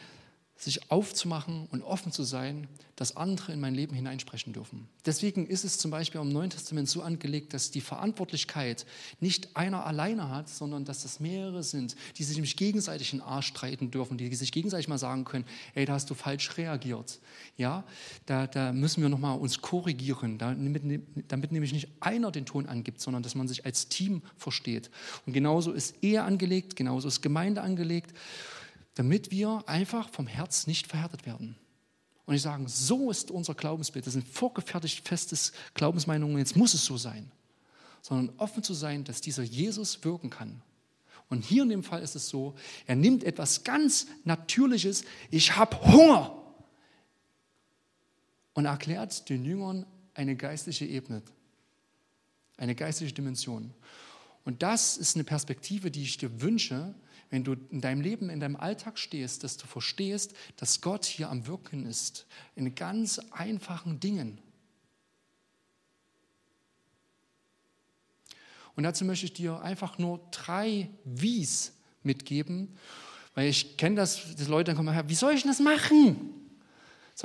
sich 0.57 0.91
aufzumachen 0.91 1.67
und 1.71 1.83
offen 1.83 2.11
zu 2.11 2.23
sein, 2.23 2.67
dass 2.95 3.15
andere 3.15 3.53
in 3.53 3.59
mein 3.59 3.75
Leben 3.75 3.95
hineinsprechen 3.95 4.53
dürfen. 4.53 4.87
Deswegen 5.05 5.45
ist 5.45 5.63
es 5.63 5.77
zum 5.77 5.91
Beispiel 5.91 6.19
im 6.19 6.29
Neuen 6.29 6.49
Testament 6.49 6.89
so 6.89 7.03
angelegt, 7.03 7.53
dass 7.53 7.69
die 7.69 7.79
Verantwortlichkeit 7.79 8.87
nicht 9.19 9.55
einer 9.55 9.85
alleine 9.85 10.29
hat, 10.29 10.49
sondern 10.49 10.83
dass 10.83 11.03
das 11.03 11.19
mehrere 11.19 11.61
sind, 11.61 11.95
die 12.17 12.23
sich 12.23 12.35
nämlich 12.35 12.57
gegenseitig 12.57 13.13
in 13.13 13.19
den 13.19 13.27
Arsch 13.27 13.47
streiten 13.47 13.91
dürfen, 13.91 14.17
die 14.17 14.33
sich 14.33 14.51
gegenseitig 14.51 14.87
mal 14.87 14.97
sagen 14.97 15.25
können, 15.25 15.45
ey, 15.75 15.85
da 15.85 15.93
hast 15.93 16.09
du 16.09 16.15
falsch 16.15 16.57
reagiert. 16.57 17.19
Ja, 17.55 17.83
da, 18.25 18.47
da 18.47 18.73
müssen 18.73 19.03
wir 19.03 19.09
nochmal 19.09 19.37
uns 19.37 19.61
korrigieren, 19.61 20.39
damit, 20.39 21.03
damit 21.27 21.51
nämlich 21.51 21.73
nicht 21.73 21.89
einer 21.99 22.31
den 22.31 22.47
Ton 22.47 22.65
angibt, 22.65 22.99
sondern 22.99 23.21
dass 23.21 23.35
man 23.35 23.47
sich 23.47 23.63
als 23.63 23.89
Team 23.89 24.23
versteht. 24.37 24.89
Und 25.27 25.33
genauso 25.33 25.71
ist 25.71 25.95
Ehe 26.01 26.23
angelegt, 26.23 26.75
genauso 26.75 27.07
ist 27.07 27.21
Gemeinde 27.21 27.61
angelegt 27.61 28.11
damit 28.97 29.29
wir 29.29 29.63
einfach 29.67 30.09
vom 30.09 30.25
Herz 30.25 30.65
nicht 30.65 30.87
verhärtet 30.87 31.25
werden. 31.25 31.55
Und 32.25 32.35
ich 32.35 32.41
sage, 32.41 32.63
so 32.67 33.11
ist 33.11 33.29
unser 33.29 33.53
Glaubensbild. 33.53 34.05
Das 34.05 34.13
sind 34.13 34.27
vorgefertigt 34.27 35.07
festes 35.07 35.53
Glaubensmeinungen, 35.75 36.39
jetzt 36.39 36.55
muss 36.55 36.73
es 36.73 36.83
so 36.83 36.97
sein. 36.97 37.31
Sondern 38.01 38.35
offen 38.37 38.63
zu 38.63 38.73
sein, 38.73 39.03
dass 39.03 39.21
dieser 39.21 39.43
Jesus 39.43 40.03
wirken 40.03 40.29
kann. 40.29 40.61
Und 41.29 41.45
hier 41.45 41.63
in 41.63 41.69
dem 41.69 41.83
Fall 41.83 42.01
ist 42.01 42.15
es 42.15 42.27
so, 42.27 42.55
er 42.85 42.95
nimmt 42.95 43.23
etwas 43.23 43.63
ganz 43.63 44.07
Natürliches, 44.23 45.03
ich 45.29 45.55
habe 45.55 45.79
Hunger, 45.81 46.33
und 48.53 48.65
erklärt 48.65 49.29
den 49.29 49.45
Jüngern 49.45 49.85
eine 50.15 50.35
geistliche 50.35 50.85
Ebene, 50.85 51.21
eine 52.57 52.73
geistliche 52.73 53.13
Dimension. 53.13 53.71
Und 54.45 54.63
das 54.63 54.97
ist 54.97 55.15
eine 55.15 55.23
Perspektive, 55.23 55.91
die 55.91 56.01
ich 56.01 56.17
dir 56.17 56.41
wünsche, 56.41 56.95
wenn 57.29 57.43
du 57.43 57.55
in 57.69 57.81
deinem 57.81 58.01
Leben, 58.01 58.29
in 58.29 58.39
deinem 58.39 58.55
Alltag 58.55 58.97
stehst, 58.97 59.43
dass 59.43 59.57
du 59.57 59.67
verstehst, 59.67 60.33
dass 60.55 60.81
Gott 60.81 61.05
hier 61.05 61.29
am 61.29 61.47
Wirken 61.47 61.85
ist, 61.85 62.25
in 62.55 62.73
ganz 62.75 63.19
einfachen 63.31 63.99
Dingen. 63.99 64.39
Und 68.75 68.83
dazu 68.83 69.05
möchte 69.05 69.25
ich 69.25 69.33
dir 69.33 69.59
einfach 69.61 69.97
nur 69.97 70.21
drei 70.31 70.89
Wies 71.03 71.73
mitgeben, 72.03 72.77
weil 73.33 73.49
ich 73.49 73.75
kenne 73.77 73.95
das, 73.95 74.35
dass 74.35 74.47
Leute 74.47 74.71
dann 74.71 74.77
kommen, 74.77 75.09
wie 75.09 75.15
soll 75.15 75.33
ich 75.33 75.41
denn 75.41 75.51
das 75.51 75.59
machen? 75.59 76.33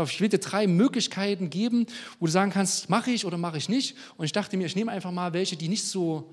Ich 0.06 0.20
will 0.22 0.30
dir 0.30 0.38
drei 0.38 0.66
Möglichkeiten 0.66 1.50
geben, 1.50 1.86
wo 2.18 2.24
du 2.24 2.32
sagen 2.32 2.50
kannst, 2.50 2.88
mache 2.88 3.10
ich 3.10 3.26
oder 3.26 3.36
mache 3.36 3.58
ich 3.58 3.68
nicht. 3.68 3.94
Und 4.16 4.24
ich 4.24 4.32
dachte 4.32 4.56
mir, 4.56 4.64
ich 4.64 4.74
nehme 4.74 4.90
einfach 4.90 5.10
mal 5.10 5.34
welche, 5.34 5.56
die 5.56 5.68
nicht 5.68 5.84
so 5.84 6.32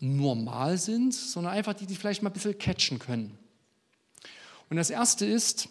normal 0.00 0.78
sind, 0.78 1.14
sondern 1.14 1.52
einfach 1.52 1.74
die, 1.74 1.86
die 1.86 1.94
vielleicht 1.94 2.22
mal 2.22 2.30
ein 2.30 2.34
bisschen 2.34 2.58
catchen 2.58 2.98
können. 2.98 3.38
Und 4.68 4.76
das 4.76 4.90
erste 4.90 5.26
ist, 5.26 5.68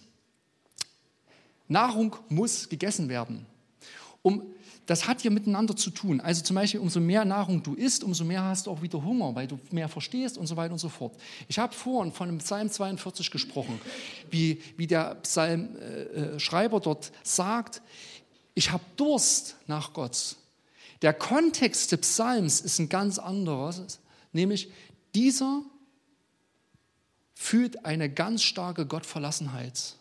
Nahrung 1.68 2.16
muss 2.30 2.70
gegessen 2.70 3.10
werden. 3.10 3.46
Um, 4.22 4.44
das 4.86 5.08
hat 5.08 5.22
hier 5.22 5.32
miteinander 5.32 5.76
zu 5.76 5.92
tun. 5.92 6.20
Also 6.20 6.44
zum 6.44 6.56
Beispiel, 6.56 6.80
umso 6.80 7.00
mehr 7.00 7.24
Nahrung 7.24 7.64
du 7.64 7.74
isst, 7.74 8.04
umso 8.04 8.26
mehr 8.26 8.44
hast 8.44 8.68
du 8.68 8.72
auch 8.72 8.82
wieder 8.82 9.02
Hunger, 9.02 9.34
weil 9.34 9.48
du 9.48 9.58
mehr 9.72 9.88
verstehst 9.88 10.38
und 10.38 10.48
so 10.48 10.58
weiter 10.58 10.74
und 10.74 10.80
so 10.80 10.90
fort. 10.90 11.16
Ich 11.48 11.58
habe 11.58 11.74
vorhin 11.74 12.12
von 12.12 12.28
dem 12.28 12.40
Psalm 12.40 12.70
42 12.70 13.32
gesprochen, 13.32 13.80
wie, 14.30 14.62
wie 14.76 14.88
der 14.88 15.16
Psalmschreiber 15.16 16.78
äh, 16.78 16.82
dort 16.82 17.12
sagt, 17.24 17.82
ich 18.56 18.72
habe 18.72 18.84
Durst 18.98 19.56
nach 19.68 19.94
Gott. 19.94 20.36
Der 21.02 21.14
Kontext 21.14 21.92
des 21.92 22.02
Psalms 22.02 22.62
ist 22.62 22.80
ein 22.80 22.90
ganz 22.90 23.20
anderer. 23.20 23.74
Nämlich 24.34 24.70
dieser 25.16 25.64
fühlt 27.34 27.86
eine 27.86 28.10
ganz 28.10 28.44
starke 28.44 28.86
Gottverlassenheit. 28.86 29.96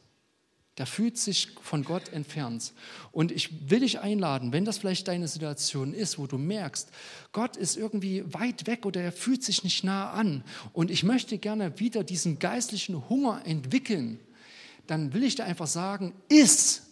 Der 0.79 0.87
fühlt 0.87 1.19
sich 1.19 1.49
von 1.61 1.85
Gott 1.85 2.09
entfernt. 2.09 2.73
Und 3.11 3.31
ich 3.31 3.71
will 3.71 3.81
dich 3.81 4.01
einladen, 4.01 4.53
wenn 4.53 4.65
das 4.65 4.79
vielleicht 4.79 5.07
deine 5.07 5.29
Situation 5.29 5.93
ist, 5.93 6.19
wo 6.19 6.27
du 6.27 6.39
merkst, 6.39 6.89
Gott 7.33 7.59
ist 7.59 7.77
irgendwie 7.77 8.25
weit 8.33 8.67
weg 8.67 8.87
oder 8.87 9.03
er 9.03 9.13
fühlt 9.13 9.43
sich 9.43 9.65
nicht 9.65 9.85
nah 9.85 10.13
an 10.13 10.43
und 10.73 10.91
ich 10.91 11.03
möchte 11.03 11.37
gerne 11.37 11.79
wieder 11.79 12.05
diesen 12.05 12.39
geistlichen 12.39 13.09
Hunger 13.11 13.43
entwickeln, 13.45 14.19
dann 14.87 15.13
will 15.13 15.25
ich 15.25 15.35
dir 15.35 15.45
einfach 15.45 15.67
sagen, 15.67 16.15
ist 16.29 16.83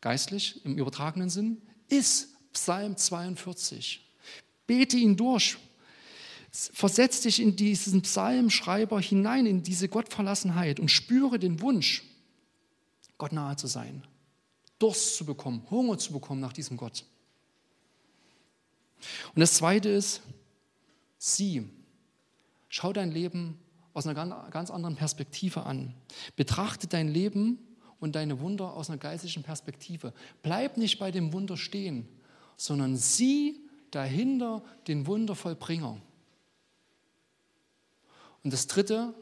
geistlich 0.00 0.64
im 0.64 0.78
übertragenen 0.78 1.30
Sinn, 1.30 1.60
ist 1.88 2.28
Psalm 2.52 2.96
42. 2.96 4.00
Bete 4.66 4.96
ihn 4.96 5.16
durch, 5.16 5.56
Versetz 6.56 7.20
dich 7.22 7.42
in 7.42 7.56
diesen 7.56 8.02
Psalmschreiber 8.02 9.00
hinein, 9.00 9.44
in 9.44 9.64
diese 9.64 9.88
Gottverlassenheit 9.88 10.78
und 10.78 10.88
spüre 10.88 11.40
den 11.40 11.60
Wunsch, 11.60 12.04
Gott 13.18 13.32
nahe 13.32 13.56
zu 13.56 13.66
sein, 13.66 14.06
Durst 14.78 15.16
zu 15.16 15.26
bekommen, 15.26 15.66
Hunger 15.68 15.98
zu 15.98 16.12
bekommen 16.12 16.40
nach 16.40 16.52
diesem 16.52 16.76
Gott. 16.76 17.06
Und 19.34 19.40
das 19.40 19.54
Zweite 19.54 19.88
ist, 19.88 20.22
sieh, 21.18 21.68
schau 22.68 22.92
dein 22.92 23.10
Leben 23.10 23.58
aus 23.92 24.06
einer 24.06 24.48
ganz 24.50 24.70
anderen 24.70 24.94
Perspektive 24.94 25.64
an. 25.64 25.92
Betrachte 26.36 26.86
dein 26.86 27.08
Leben 27.08 27.58
und 27.98 28.14
deine 28.14 28.38
Wunder 28.38 28.74
aus 28.74 28.90
einer 28.90 28.98
geistlichen 28.98 29.42
Perspektive. 29.42 30.12
Bleib 30.42 30.76
nicht 30.76 31.00
bei 31.00 31.10
dem 31.10 31.32
Wunder 31.32 31.56
stehen, 31.56 32.08
sondern 32.56 32.96
sieh 32.96 33.60
dahinter 33.90 34.62
den 34.86 35.08
Wundervollbringer. 35.08 36.00
Und 38.44 38.52
das 38.52 38.66
Dritte, 38.66 39.14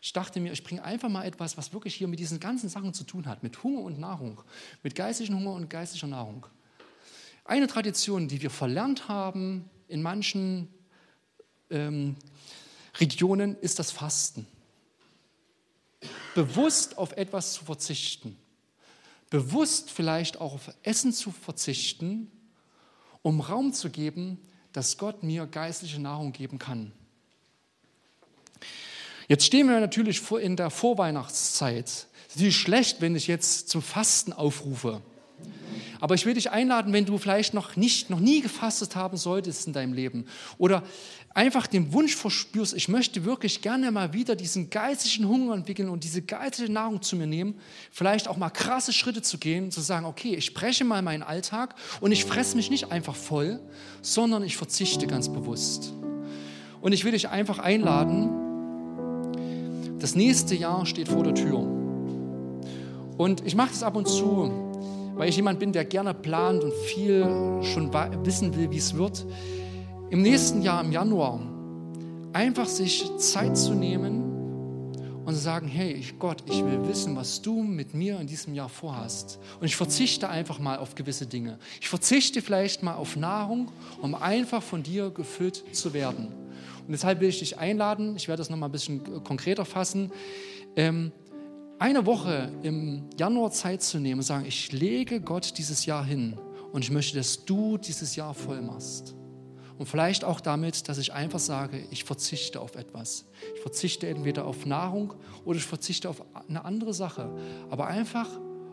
ich 0.00 0.12
dachte 0.12 0.40
mir, 0.40 0.52
ich 0.52 0.64
bringe 0.64 0.82
einfach 0.84 1.08
mal 1.08 1.24
etwas, 1.24 1.56
was 1.56 1.72
wirklich 1.72 1.96
hier 1.96 2.08
mit 2.08 2.20
diesen 2.20 2.40
ganzen 2.40 2.68
Sachen 2.68 2.94
zu 2.94 3.04
tun 3.04 3.26
hat, 3.26 3.42
mit 3.42 3.62
Hunger 3.62 3.80
und 3.80 3.98
Nahrung, 3.98 4.40
mit 4.82 4.94
geistlichen 4.94 5.36
Hunger 5.36 5.52
und 5.52 5.68
geistlicher 5.68 6.06
Nahrung. 6.06 6.46
Eine 7.44 7.66
Tradition, 7.66 8.28
die 8.28 8.40
wir 8.40 8.50
verlernt 8.50 9.08
haben 9.08 9.68
in 9.88 10.00
manchen 10.00 10.68
ähm, 11.70 12.16
Regionen, 13.00 13.56
ist 13.58 13.80
das 13.80 13.90
Fasten. 13.90 14.46
Bewusst 16.34 16.98
auf 16.98 17.12
etwas 17.12 17.54
zu 17.54 17.64
verzichten. 17.64 18.38
Bewusst 19.28 19.90
vielleicht 19.90 20.40
auch 20.40 20.54
auf 20.54 20.70
Essen 20.82 21.12
zu 21.12 21.32
verzichten, 21.32 22.30
um 23.22 23.40
Raum 23.40 23.72
zu 23.72 23.90
geben, 23.90 24.38
dass 24.72 24.98
Gott 24.98 25.22
mir 25.22 25.46
geistliche 25.46 26.00
Nahrung 26.00 26.32
geben 26.32 26.58
kann. 26.58 26.92
Jetzt 29.28 29.46
stehen 29.46 29.68
wir 29.68 29.80
natürlich 29.80 30.22
in 30.32 30.56
der 30.56 30.70
Vorweihnachtszeit. 30.70 32.06
Es 32.34 32.40
ist 32.40 32.54
schlecht, 32.54 33.00
wenn 33.00 33.14
ich 33.14 33.26
jetzt 33.26 33.68
zum 33.68 33.82
Fasten 33.82 34.32
aufrufe. 34.32 35.00
Aber 36.00 36.16
ich 36.16 36.26
will 36.26 36.34
dich 36.34 36.50
einladen, 36.50 36.92
wenn 36.92 37.04
du 37.04 37.16
vielleicht 37.16 37.54
noch 37.54 37.76
nicht, 37.76 38.10
noch 38.10 38.18
nie 38.18 38.40
gefastet 38.40 38.96
haben 38.96 39.16
solltest 39.16 39.68
in 39.68 39.72
deinem 39.72 39.92
Leben 39.92 40.26
oder 40.58 40.82
einfach 41.32 41.66
den 41.68 41.92
Wunsch 41.92 42.16
verspürst, 42.16 42.74
ich 42.74 42.88
möchte 42.88 43.24
wirklich 43.24 43.62
gerne 43.62 43.90
mal 43.92 44.12
wieder 44.12 44.34
diesen 44.34 44.68
geistigen 44.68 45.28
Hunger 45.28 45.54
entwickeln 45.54 45.88
und 45.88 46.02
diese 46.02 46.20
geistige 46.20 46.72
Nahrung 46.72 47.02
zu 47.02 47.14
mir 47.14 47.28
nehmen, 47.28 47.54
vielleicht 47.90 48.26
auch 48.26 48.36
mal 48.36 48.50
krasse 48.50 48.92
Schritte 48.92 49.22
zu 49.22 49.38
gehen, 49.38 49.70
zu 49.70 49.80
sagen, 49.80 50.04
okay, 50.04 50.34
ich 50.34 50.44
spreche 50.44 50.84
mal 50.84 51.02
meinen 51.02 51.22
Alltag 51.22 51.76
und 52.00 52.10
ich 52.10 52.24
fresse 52.24 52.56
mich 52.56 52.68
nicht 52.68 52.90
einfach 52.90 53.14
voll, 53.14 53.60
sondern 54.02 54.42
ich 54.42 54.56
verzichte 54.56 55.06
ganz 55.06 55.28
bewusst. 55.28 55.92
Und 56.80 56.92
ich 56.92 57.04
will 57.04 57.12
dich 57.12 57.28
einfach 57.28 57.60
einladen, 57.60 58.51
das 60.02 60.16
nächste 60.16 60.56
Jahr 60.56 60.84
steht 60.84 61.08
vor 61.08 61.22
der 61.22 61.34
Tür. 61.34 61.60
Und 63.16 63.46
ich 63.46 63.54
mache 63.54 63.70
das 63.70 63.84
ab 63.84 63.94
und 63.94 64.08
zu, 64.08 64.50
weil 65.14 65.28
ich 65.28 65.36
jemand 65.36 65.60
bin, 65.60 65.72
der 65.72 65.84
gerne 65.84 66.12
plant 66.12 66.64
und 66.64 66.72
viel 66.72 67.22
schon 67.62 67.92
wissen 68.24 68.56
will, 68.56 68.70
wie 68.72 68.78
es 68.78 68.96
wird. 68.96 69.24
Im 70.10 70.22
nächsten 70.22 70.62
Jahr, 70.62 70.82
im 70.82 70.90
Januar, 70.90 71.40
einfach 72.32 72.66
sich 72.66 73.16
Zeit 73.18 73.56
zu 73.56 73.74
nehmen 73.74 74.24
und 75.24 75.34
zu 75.34 75.40
sagen, 75.40 75.68
hey 75.68 76.02
Gott, 76.18 76.42
ich 76.46 76.64
will 76.64 76.88
wissen, 76.88 77.14
was 77.14 77.40
du 77.40 77.62
mit 77.62 77.94
mir 77.94 78.18
in 78.18 78.26
diesem 78.26 78.54
Jahr 78.54 78.68
vorhast. 78.68 79.38
Und 79.60 79.66
ich 79.66 79.76
verzichte 79.76 80.28
einfach 80.28 80.58
mal 80.58 80.78
auf 80.78 80.96
gewisse 80.96 81.28
Dinge. 81.28 81.60
Ich 81.80 81.88
verzichte 81.88 82.42
vielleicht 82.42 82.82
mal 82.82 82.94
auf 82.94 83.14
Nahrung, 83.14 83.70
um 84.00 84.16
einfach 84.16 84.64
von 84.64 84.82
dir 84.82 85.10
gefüllt 85.10 85.62
zu 85.72 85.94
werden. 85.94 86.41
Und 86.86 86.92
deshalb 86.92 87.20
will 87.20 87.28
ich 87.28 87.38
dich 87.38 87.58
einladen, 87.58 88.16
ich 88.16 88.28
werde 88.28 88.40
das 88.40 88.50
nochmal 88.50 88.68
ein 88.68 88.72
bisschen 88.72 89.24
konkreter 89.24 89.64
fassen, 89.64 90.10
ähm, 90.76 91.12
eine 91.78 92.06
Woche 92.06 92.52
im 92.62 93.10
Januar 93.18 93.50
Zeit 93.50 93.82
zu 93.82 93.98
nehmen 93.98 94.20
und 94.20 94.24
sagen, 94.24 94.44
ich 94.46 94.72
lege 94.72 95.20
Gott 95.20 95.58
dieses 95.58 95.84
Jahr 95.84 96.04
hin 96.04 96.38
und 96.72 96.84
ich 96.84 96.90
möchte, 96.90 97.16
dass 97.16 97.44
du 97.44 97.76
dieses 97.76 98.14
Jahr 98.16 98.34
voll 98.34 98.62
machst. 98.62 99.14
Und 99.78 99.86
vielleicht 99.86 100.24
auch 100.24 100.40
damit, 100.40 100.88
dass 100.88 100.98
ich 100.98 101.12
einfach 101.12 101.40
sage, 101.40 101.84
ich 101.90 102.04
verzichte 102.04 102.60
auf 102.60 102.76
etwas. 102.76 103.24
Ich 103.56 103.62
verzichte 103.62 104.06
entweder 104.06 104.44
auf 104.44 104.64
Nahrung 104.64 105.14
oder 105.44 105.58
ich 105.58 105.64
verzichte 105.64 106.08
auf 106.08 106.22
eine 106.48 106.64
andere 106.64 106.94
Sache. 106.94 107.34
Aber 107.68 107.88
einfach, 107.88 108.28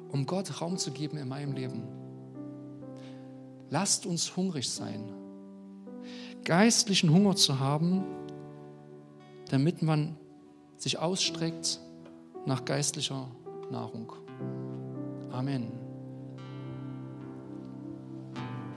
um 0.09 0.27
Gott 0.27 0.61
Raum 0.61 0.77
zu 0.77 0.91
geben 0.91 1.17
in 1.17 1.27
meinem 1.27 1.53
Leben. 1.53 1.87
Lasst 3.71 4.05
uns 4.05 4.35
hungrig 4.35 4.69
sein 4.69 5.11
geistlichen 6.45 7.11
Hunger 7.11 7.35
zu 7.35 7.59
haben, 7.59 8.03
damit 9.49 9.81
man 9.81 10.17
sich 10.77 10.99
ausstreckt 10.99 11.79
nach 12.45 12.65
geistlicher 12.65 13.27
Nahrung. 13.71 14.13
Amen. 15.31 15.78